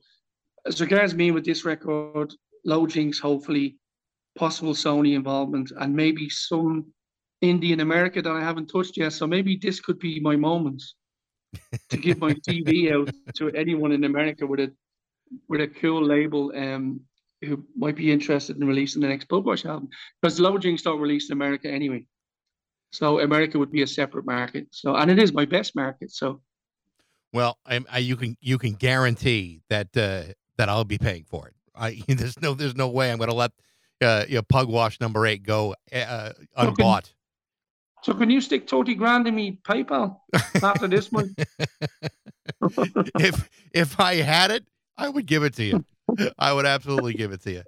[0.66, 2.34] as regards me with this record,
[2.66, 3.78] Lojinx, hopefully,
[4.36, 6.86] possible Sony involvement, and maybe some
[7.42, 9.12] indie in America that I haven't touched yet.
[9.12, 10.82] So maybe this could be my moment
[11.88, 14.72] to give my TV out to anyone in America with a
[15.48, 17.00] with a cool label um
[17.42, 19.88] who might be interested in releasing the next Pugwash album.
[20.20, 22.04] Because Lojinx don't release in America anyway.
[22.90, 24.68] So America would be a separate market.
[24.70, 26.10] So and it is my best market.
[26.10, 26.40] So
[27.32, 31.48] Well, I, I you can you can guarantee that uh, that I'll be paying for
[31.48, 31.54] it.
[31.74, 33.52] I there's no there's no way I'm going to let
[34.00, 37.12] uh, you know, Pugwash number eight go uh, unbought.
[38.02, 40.20] so can you stick twenty grand in me PayPal
[40.62, 41.34] after this one?
[43.18, 44.64] if if I had it,
[44.96, 45.84] I would give it to you.
[46.38, 47.62] I would absolutely give it to you.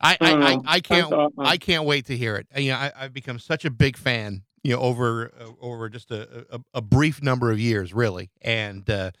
[0.00, 2.46] I I, I, I can't I can't wait to hear it.
[2.56, 4.42] You know, I, I've become such a big fan.
[4.62, 8.88] You know, over uh, over just a, a, a brief number of years, really, and
[8.90, 9.12] uh,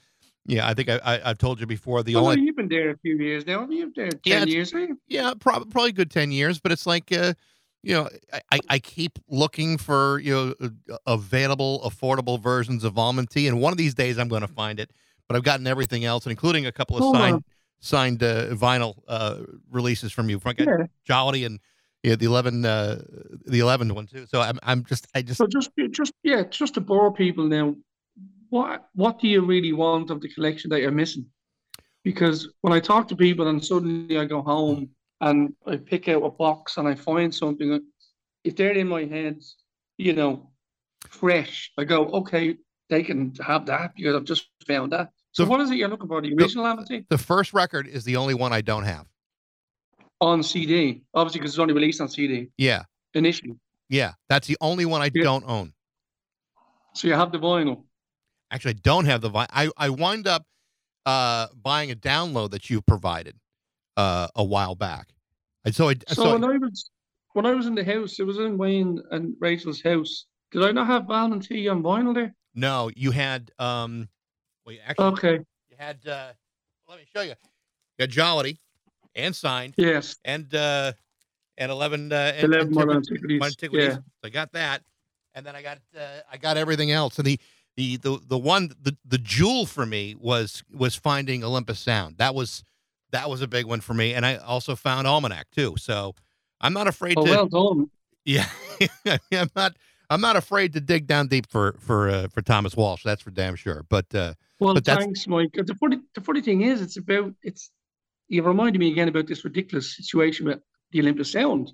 [0.44, 2.02] yeah, I think I, I have told you before.
[2.02, 3.66] The well, only you've been there a few years now.
[3.68, 4.74] You've been there ten it's- years.
[4.74, 4.90] Right?
[5.06, 7.34] yeah, probably probably good ten years, but it's like uh,
[7.82, 8.08] you know,
[8.50, 13.60] I- I, keep looking for you know uh, available, affordable versions of almond tea, and
[13.60, 14.90] one of these days I'm going to find it.
[15.28, 17.44] But I've gotten everything else, including a couple of signed
[17.80, 20.40] signed uh, vinyl uh, releases from you.
[20.58, 20.86] Yeah.
[21.04, 21.60] Jolly and
[22.02, 23.02] yeah, the eleven uh,
[23.46, 24.26] the eleven one too.
[24.26, 27.74] So I'm I'm just I just So just just yeah, just to bore people now.
[28.50, 31.26] What what do you really want of the collection that you're missing?
[32.04, 36.22] Because when I talk to people and suddenly I go home and I pick out
[36.22, 37.80] a box and I find something,
[38.44, 39.42] if they're in my head,
[39.98, 40.50] you know,
[41.08, 42.56] fresh, I go, okay,
[42.88, 45.10] they can have that because I've just found that.
[45.36, 46.22] So what is it you're looking for?
[46.22, 49.06] The original Almond Tea the first record is the only one I don't have.
[50.22, 53.52] on CD, obviously because it's only released on CD Yeah, initially.
[53.90, 55.24] yeah, that's the only one I Yeah.
[55.24, 55.74] don't own.
[56.94, 57.84] So you have the vinyl.
[58.50, 59.48] Actually, I don't have the vinyl.
[59.50, 60.44] I I wind up
[61.04, 63.36] uh, buying a download that you provided
[63.98, 65.12] uh, a while back.
[65.66, 66.90] And so I So, so, when I was
[67.34, 70.24] when I was in the house, it was in Wayne and Rachel's house.
[70.52, 72.34] Did I not have Almond Tea on vinyl there?
[72.54, 74.08] no, you had um,
[74.66, 75.34] well, you actually Okay.
[75.70, 76.32] you had uh,
[76.88, 77.30] let me show you.
[77.30, 78.58] You had Jollity
[79.14, 80.18] and signed Yes.
[80.24, 80.92] and uh,
[81.56, 83.88] and eleven uh, and, Eleven modern Antiquities- antiquities.
[83.88, 83.94] Yeah.
[83.94, 84.82] So I got that,
[85.34, 86.00] and then I got uh,
[86.30, 87.16] I got everything else.
[87.18, 87.38] And the
[87.76, 92.18] the the the one the the jewel for me was was finding Olympus Sound.
[92.18, 92.62] That was
[93.12, 94.14] that was a big one for me.
[94.14, 95.76] And I also found Almanac too.
[95.78, 96.14] So
[96.60, 97.90] I'm not afraid Oh, to well done.
[98.24, 98.48] yeah
[99.32, 99.76] I'm not
[100.10, 103.02] I'm not afraid to dig down deep for for uh, for Thomas Walsh.
[103.04, 103.84] That's for damn sure.
[103.88, 105.52] But uh, Well, But that's- thanks, Mike.
[105.54, 107.70] The funny, the funny thing is, it's about it's.
[108.28, 110.58] You reminded me again about this ridiculous situation with
[110.90, 111.70] the Olympus Sound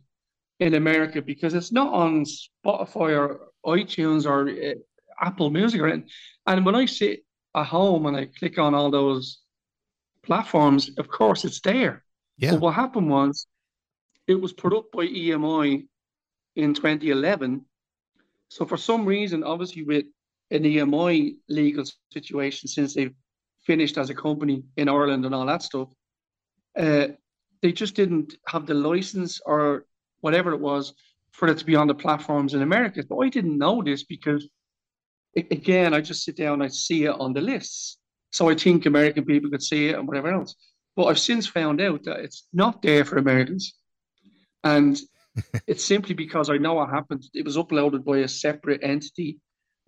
[0.61, 4.75] in America because it's not on Spotify or iTunes or uh,
[5.21, 6.11] Apple Music or anything.
[6.47, 7.21] And when I sit
[7.55, 9.41] at home and I click on all those
[10.23, 12.05] platforms, of course it's there.
[12.37, 12.53] Yeah.
[12.53, 13.47] But what happened was
[14.27, 15.87] it was put up by EMI
[16.57, 17.65] in 2011.
[18.53, 20.05] So for some reason, obviously with
[20.51, 23.15] an EMI legal situation, since they've
[23.67, 25.89] finished as a company in Ireland and all that stuff,
[26.79, 27.09] uh,
[27.63, 29.87] they just didn't have the license or
[30.21, 30.93] whatever it was
[31.31, 33.03] for it to be on the platforms in America.
[33.09, 34.47] But I didn't know this because,
[35.35, 37.97] again, I just sit down I see it on the lists.
[38.33, 40.55] So I think American people could see it and whatever else.
[40.95, 43.73] But I've since found out that it's not there for Americans.
[44.63, 45.01] And
[45.67, 47.25] it's simply because I know what happened.
[47.35, 49.39] It was uploaded by a separate entity.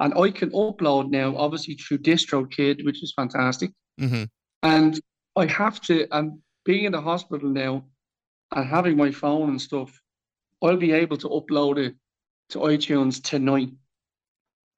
[0.00, 3.70] And I can upload now, obviously through DistroKid, which is fantastic.
[3.98, 4.24] hmm
[4.62, 5.00] And
[5.36, 7.84] I have to, and being in the hospital now
[8.52, 10.00] and having my phone and stuff,
[10.62, 11.94] I'll be able to upload it
[12.50, 13.70] to iTunes tonight.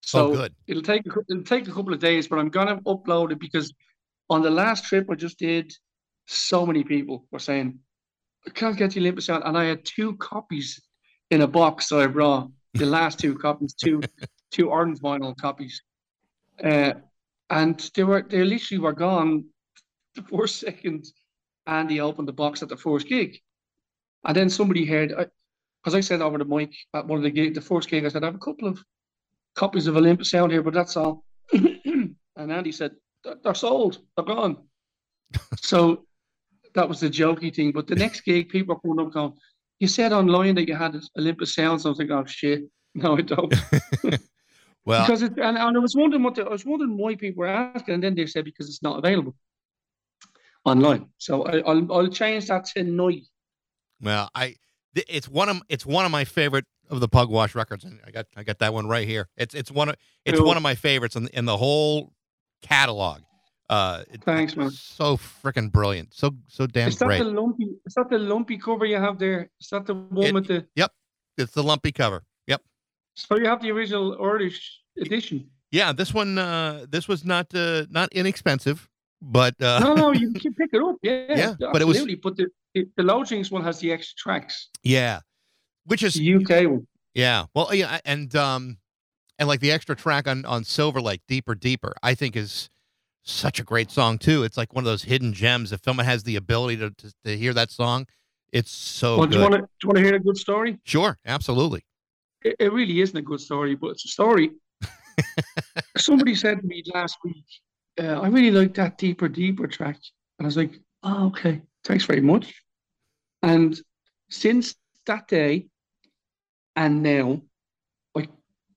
[0.03, 0.55] So oh, good.
[0.67, 3.73] it'll take a it'll take a couple of days, but I'm gonna upload it because
[4.31, 5.73] on the last trip I just did,
[6.27, 7.81] so many people were saying,
[8.47, 9.47] I can't get the Olympus out.
[9.47, 10.81] And I had two copies
[11.31, 14.01] in a box that I brought, the last two copies, two
[14.51, 15.83] two orange vinyl copies.
[16.63, 16.95] Uh,
[17.51, 19.45] and they were they literally were gone
[20.15, 21.05] the first second
[21.67, 23.39] Andy opened the box at the first gig.
[24.25, 25.11] And then somebody heard
[25.83, 28.09] because I said over the mic at one of the gig, the first gig, I
[28.09, 28.83] said, I have a couple of
[29.55, 31.25] copies of Olympus Sound here, but that's all.
[31.53, 32.93] and Andy said,
[33.23, 34.57] "They're- they're sold, they're gone.
[35.61, 36.07] so
[36.77, 37.73] that was the jokey thing.
[37.73, 39.33] But the next gig, people were coming up going,
[39.81, 41.85] You said online that you had Olympus Sounds.
[41.85, 42.65] I was like, Oh shit.
[42.95, 43.55] No, I don't.
[44.87, 47.41] Well, because it, and, and I was wondering what the, I was wondering why people
[47.41, 49.35] were asking, and then they said because it's not available
[50.65, 51.09] online.
[51.19, 53.25] So I, I'll I'll change that tonight.
[54.01, 54.55] well, I
[54.95, 58.27] it's one of it's one of my favorite of the Pugwash records, and I got
[58.37, 59.29] I got that one right here.
[59.37, 60.47] It's it's one of it's Cool.
[60.47, 62.13] one of my favorites in the, in the whole
[62.63, 63.23] catalog.
[63.69, 64.71] Uh, Thanks, man.
[64.71, 67.19] So freaking brilliant, so so damn Is that great.
[67.19, 67.65] the lumpy?
[67.85, 69.51] Is that the lumpy cover you have there?
[69.61, 70.67] Is that the one It- with the?
[70.77, 70.93] Yep,
[71.37, 72.23] it's the lumpy cover.
[72.47, 72.63] Yep.
[73.15, 75.51] So you have the original Irish edition.
[75.73, 78.89] Yeah, this one uh this was not uh not inexpensive,
[79.21, 80.97] but uh No, no, you can pick it up.
[81.03, 82.07] Yeah, Yeah, but it was-.
[82.23, 84.69] But the the, the Lojinx one has the extra tracks.
[84.85, 85.21] yeah.
[85.87, 86.87] Which is The UK one.
[87.15, 87.47] yeah.
[87.55, 88.79] Well, yeah, and um
[89.41, 92.71] and like the extra track on on Silver Lake, Deeper Deeper, I think is
[93.27, 94.45] such a great song too.
[94.45, 95.73] It's like one of those hidden gems.
[95.73, 98.07] If someone has the ability to to, to hear that song,
[98.53, 99.37] it's so well, do good.
[99.37, 100.79] you want to do you want to hear a good story?
[100.85, 101.85] Sure, absolutely.
[102.43, 104.53] It, it really isn't a good story, but it's a story.
[105.97, 107.45] Somebody said to me last week,
[108.01, 109.99] uh, "I really like that deeper, deeper track,"
[110.39, 112.55] and I was like, "Oh, okay, thanks very much."
[113.43, 113.79] And
[114.31, 114.75] since
[115.07, 115.69] that day,
[116.77, 117.41] and now,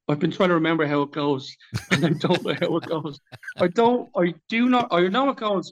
[0.10, 1.56] I've been trying to remember how it goes,
[1.92, 3.20] and I don't know how it goes.
[3.58, 4.10] I don't.
[4.18, 4.88] I do not.
[4.92, 5.72] I know it goes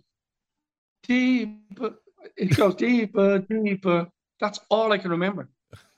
[1.03, 1.95] deeper.
[2.35, 4.07] It goes deeper, deeper.
[4.39, 5.49] That's all I can remember.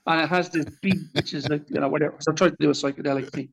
[0.06, 2.16] And it has this beat, which is like, you know, whatever.
[2.20, 3.50] So I tried to do a psychedelic beat.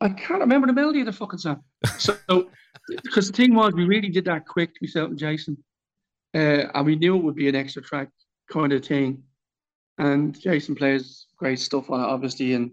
[0.00, 1.62] I can't remember the melody of the fucking song.
[1.98, 2.16] So,
[2.88, 5.56] because the thing was, we really did that quick, myself and Jason.
[6.34, 8.08] Uh, and we knew it would be an extra track
[8.50, 9.22] kind of thing.
[9.98, 12.54] And Jason plays great stuff on it, obviously.
[12.54, 12.72] And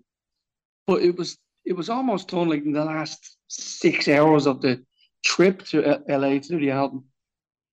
[0.87, 4.83] but it was it was almost done like in the last six hours of the
[5.23, 7.03] trip to LA to do the album.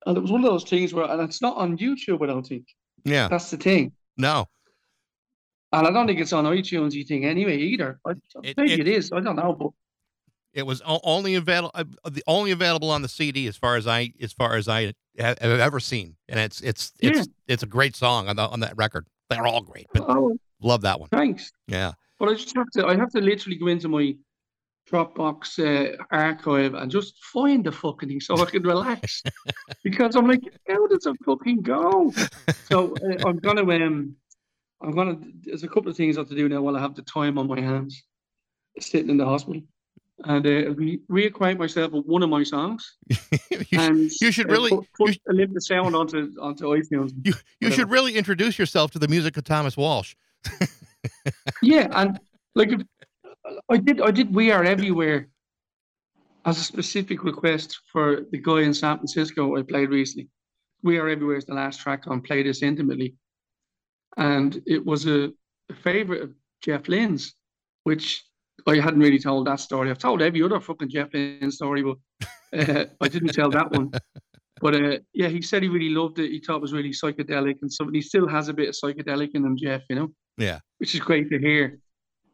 [0.07, 2.47] And it was one of those things where, and it's not on YouTube, I don't
[2.47, 2.67] think.
[3.05, 3.29] Yeah.
[3.29, 3.93] That's the thing.
[4.17, 4.47] No.
[5.73, 8.01] And I don't think it's on iTunes thing anyway either.
[8.07, 9.13] I, It- maybe it- it is.
[9.13, 9.71] I don't know, but
[10.55, 14.13] It was only available uh, the only available on the CD as far as I
[14.21, 18.29] as far as I have, ever seen, and it's it's it's it's a great song
[18.29, 19.07] on the, on that record.
[19.31, 21.09] They're all great, but oh, love that one.
[21.09, 21.53] thanks.
[21.69, 21.93] Yeah,
[22.23, 22.87] But I just have to.
[22.87, 24.15] I have to literally go into my
[24.89, 29.25] Dropbox uh, archive and just find the fucking thing so I can relax
[29.83, 32.13] because I'm like, how does it fucking go?
[32.71, 34.15] So uh, I'm gonna um,
[34.81, 35.19] I'm gonna.
[35.41, 37.39] There's a couple of things I have to do now while I have the time
[37.39, 38.01] on my hands,
[38.79, 39.61] sitting in the hospital,
[40.23, 42.99] and uh, re- reacquaint myself with one of my songs.
[43.51, 47.11] you, And you should uh, really put, you put sh- Olympus Sound onto onto iTunes.
[47.25, 50.15] you, you should really introduce yourself to the music of Thomas Walsh.
[51.63, 52.19] Yeah, and
[52.55, 52.71] like
[53.69, 54.35] I did, I did.
[54.35, 55.29] We are everywhere
[56.45, 60.29] as a specific request for the guy in San Francisco I played recently.
[60.83, 63.15] We are everywhere is the last track on Play This Intimately,
[64.17, 65.31] and it was a,
[65.71, 67.35] a favorite of Jeff Lynne's,
[67.85, 68.25] which
[68.67, 69.91] I hadn't really told that story.
[69.91, 72.29] I've told every other fucking Jeff Lynne story, but
[72.69, 73.91] uh, I didn't tell that one.
[74.61, 76.31] But uh, yeah, he said he really loved it.
[76.31, 77.95] He thought it was really psychedelic and something.
[77.95, 79.83] He still has a bit of psychedelic in him, Jeff.
[79.89, 81.81] You know Yeah, which is great to hear.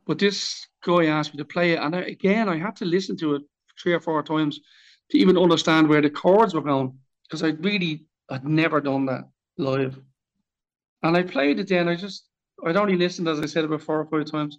[0.07, 3.17] But this guy asked me to play it, and I, again, I had to listen
[3.19, 3.43] to it
[3.81, 4.61] three or four times
[5.11, 6.99] to even understand where the chords were going.
[7.25, 9.25] because I really had never done that
[9.57, 9.99] live.
[11.03, 11.89] And I played it then.
[11.89, 12.27] I just
[12.65, 14.59] I'd only listened, as I said, about four or five times.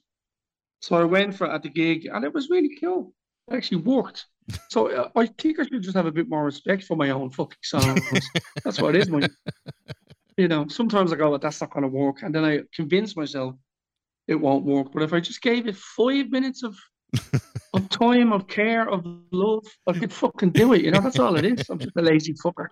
[0.81, 3.13] So I went for it at the gig, and it was really cool.
[3.49, 4.25] It actually worked.
[4.69, 7.29] So uh, I think I should just have a bit more respect for my own
[7.29, 8.01] fucking songs.
[8.63, 9.29] That's what it is, man.
[10.39, 13.17] You know, sometimes I go, well, that's not going to work, and then I convince
[13.17, 13.55] myself
[14.25, 14.93] it won't work.
[14.93, 16.77] But if I just gave it five minutes of
[17.73, 20.85] of time, of care, of love, I could fucking do it.
[20.85, 21.69] You know, that's all it is.
[21.69, 22.67] I'm just a lazy fucker.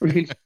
[0.00, 0.28] Really.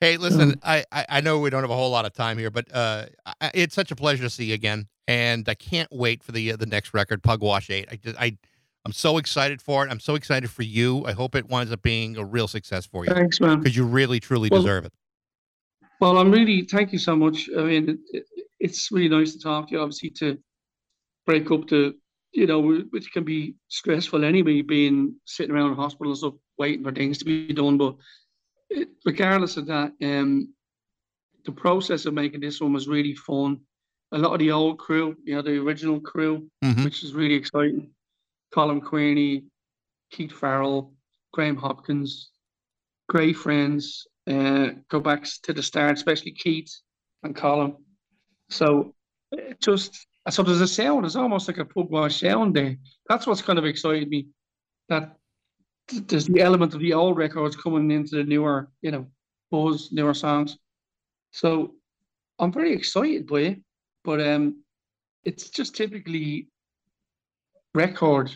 [0.00, 2.50] Hey, listen, I, I I know we don't have a whole lot of time here,
[2.50, 3.06] but uh,
[3.40, 6.50] I, it's such a pleasure to see you again, and I can't wait for the
[6.50, 7.86] uh, the next record, Pugwash Eight.
[7.88, 8.36] I just, I
[8.84, 9.90] I'm so excited for it.
[9.90, 11.04] I'm so excited for you.
[11.06, 13.58] I hope it winds up being a real success for you Thanks, man.
[13.60, 14.92] because you really truly Well, deserve it.
[16.00, 17.48] Well, I'm really thank you so much.
[17.56, 18.24] I mean, it, it,
[18.58, 19.80] it's really nice to talk to you.
[19.80, 20.36] Obviously, to
[21.26, 21.94] break up the,
[22.32, 22.60] you know,
[22.90, 27.24] which can be stressful anyway, being sitting around in hospitals up waiting for things to
[27.24, 27.78] be done.
[27.78, 27.94] But
[28.68, 30.52] it, regardless of that, um,
[31.44, 33.60] the process of making this one was really fun.
[34.10, 36.82] A lot of the old crew, you know, the original crew, Mhm.
[36.84, 37.90] which is really exciting.
[38.52, 39.44] Colin Queerney,
[40.10, 40.92] Keith Farrell,
[41.32, 42.30] Graham Hopkins,
[43.08, 44.06] great friends.
[44.30, 46.72] Uh, go back to the start, especially Keith
[47.22, 47.76] and Colin.
[48.50, 48.94] So
[49.60, 51.04] just so there's a sound.
[51.04, 52.76] It's almost like a pugwash sound there.
[53.08, 54.28] That's what's kind of excited me.
[54.88, 55.16] That
[55.88, 59.06] there's the element of the old records coming into the newer, you know,
[59.50, 60.58] buzz, newer songs.
[61.32, 61.74] So
[62.38, 63.62] I'm very excited by it,
[64.04, 64.62] but um,
[65.24, 66.48] it's just typically
[67.74, 68.34] record.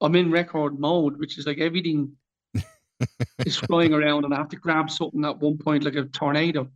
[0.00, 2.12] I'm in record mode, which is like everything
[3.46, 6.68] is flying around, and I have to grab something at one point, like a tornado.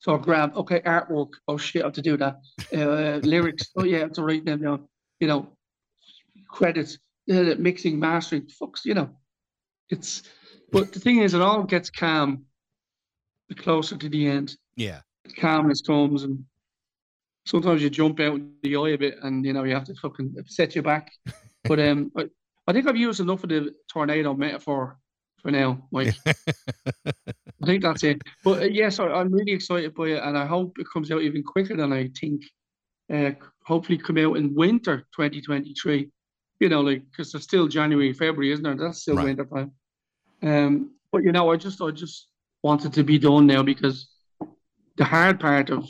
[0.00, 1.30] So I grab, okay, artwork.
[1.48, 2.40] Oh shit, I have to do that.
[2.74, 3.70] Uh, lyrics.
[3.76, 4.88] Oh yeah, I have to write them down.
[5.20, 5.56] You know,
[6.48, 6.98] credits,
[7.32, 8.48] uh, mixing, mastering.
[8.60, 9.10] Fucks, you know.
[9.88, 10.22] It's,
[10.70, 12.44] but the thing is, it all gets calm
[13.48, 14.56] the closer to the end.
[14.76, 15.00] Yeah.
[15.38, 16.44] Calmness comes, and
[17.46, 19.94] sometimes you jump out in the eye a bit, and you know you have to
[19.94, 21.12] fucking set you back.
[21.68, 22.28] But um, I,
[22.66, 24.98] I think I've used enough of the tornado metaphor
[25.42, 26.14] for now, Mike.
[26.26, 28.22] I think that's it.
[28.42, 31.22] But uh, yes, I, I'm really excited by it, and I hope it comes out
[31.22, 32.42] even quicker than I think.
[33.12, 33.32] Uh,
[33.64, 36.10] hopefully, come out in winter 2023.
[36.60, 38.76] You know, like because there's still January, February, isn't there?
[38.76, 39.24] That's still Right.
[39.24, 39.72] winter time.
[40.42, 42.28] Um, but you know, I just, I just
[42.62, 44.08] wanted to be done now because
[44.96, 45.86] the hard part of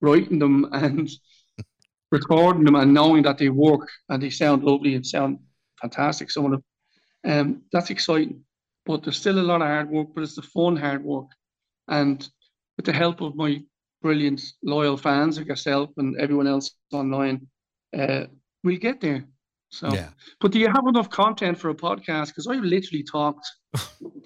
[0.00, 1.10] writing them and
[2.10, 5.38] recording them and knowing that they work and they sound lovely and sound
[5.80, 6.64] fantastic, some of them,
[7.24, 8.44] um, that's exciting
[8.86, 11.28] but there's still a lot of hard work, but it's the fun hard work.
[11.88, 12.26] And
[12.76, 13.62] with the help of my
[14.02, 17.46] brilliant, loyal fans like yourself and everyone else online,
[17.96, 18.24] uh,
[18.64, 19.24] we'll get there.
[19.70, 20.10] So, Yeah.
[20.40, 22.28] but do you have enough content for a podcast?
[22.28, 23.46] Because I've literally talked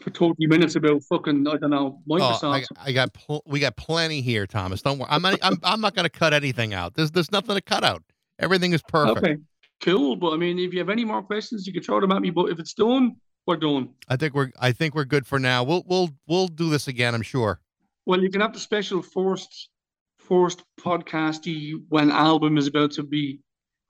[0.01, 3.77] for 20 minutes about fucking, I don't know, Oh, I, I got pl- we got
[3.77, 4.83] plenty here, Thomas.
[4.83, 5.09] Don't worry.
[5.11, 6.95] I'm not, I'm I'm not going to cut anything out.
[6.95, 8.03] There's there's nothing to cut out.
[8.39, 9.19] Everything is perfect.
[9.19, 9.37] okay,
[9.83, 10.17] cool.
[10.17, 12.31] But I mean, if you have any more questions, you can throw them at me.
[12.31, 13.17] But if it's done,
[13.47, 13.91] we're done.
[14.09, 15.63] I think we're I think we're good for now.
[15.63, 17.15] We'll we'll we'll do this again.
[17.15, 17.61] I'm sure.
[18.07, 19.69] Well, you can have the special first
[20.19, 23.41] first podcasty when album is about to be,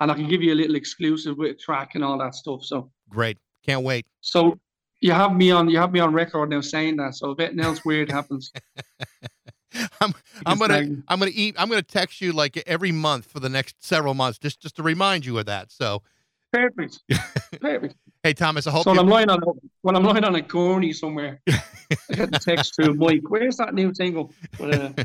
[0.01, 2.65] and I can give you a little exclusive with track and all that stuff.
[2.65, 3.39] So, Great.
[3.65, 4.05] Can't wait.
[4.21, 4.59] so
[5.05, 7.15] you have me on you have me on record now saying that.
[7.15, 8.51] So if anything else weird happens,
[10.01, 10.15] I'm
[10.47, 13.85] I'm gonna I'm gonna eat I'm gonna text you like every month for the next
[13.85, 15.71] several months just just to remind you of that.
[15.71, 16.03] So
[16.51, 17.03] perfect,
[17.61, 17.97] perfect.
[18.23, 19.47] hey Thomas, I hope So when I'm lying on a,
[19.83, 23.29] when I'm lying on a gurney somewhere, I get the text through Mike.
[23.29, 24.33] Where's that new single?
[24.59, 25.05] But, uh,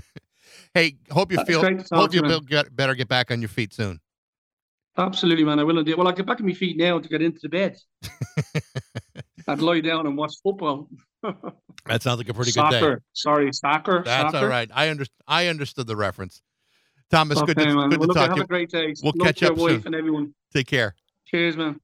[0.74, 3.74] hey hope you feel to hope you be- get, better get back on your feet
[3.74, 4.00] soon.
[4.98, 5.60] absolutely, man.
[5.60, 5.96] I will indeed.
[5.96, 7.78] Well, I get back on my feet now to get into the bed.
[9.52, 10.88] I'd lie down and watch football.
[11.86, 12.96] That sounds like a pretty good day.
[13.14, 14.04] Sorry, soccer.
[14.06, 14.46] That's soccer.
[14.46, 14.70] all right.
[14.74, 16.42] I under, I understood the reference.
[17.10, 17.90] Thomas, good to, Okay, man.
[17.90, 18.94] good Well, to look, talk have to a great day.
[19.02, 19.82] We'll Love catch up soon.
[19.86, 20.34] and everyone.
[20.54, 20.94] Take care.
[21.26, 21.80] Cheers, man.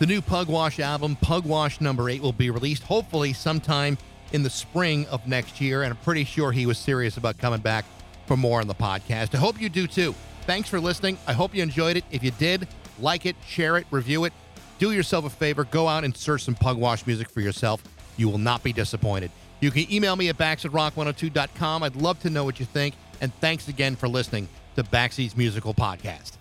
[0.00, 3.96] The new Pugwash album, Pugwash number eight, will be released hopefully sometime
[4.32, 5.82] in the spring of next year.
[5.84, 7.84] And I'm pretty sure he was serious about coming back
[8.26, 9.34] for more on the podcast.
[9.34, 10.14] I hope you do too.
[10.42, 11.16] Thanks for listening.
[11.26, 12.04] I hope you enjoyed it.
[12.10, 12.68] If you did,
[12.98, 14.32] like it, share it, review it.
[14.78, 17.82] Do yourself a favor, go out and search some Pugwash music for yourself.
[18.16, 19.30] You will not be disappointed.
[19.60, 21.82] You can email me at backs at rock102.com.
[21.82, 22.94] I'd love to know what you think.
[23.20, 26.35] And thanks again for listening to Backseat's Musical Podcast.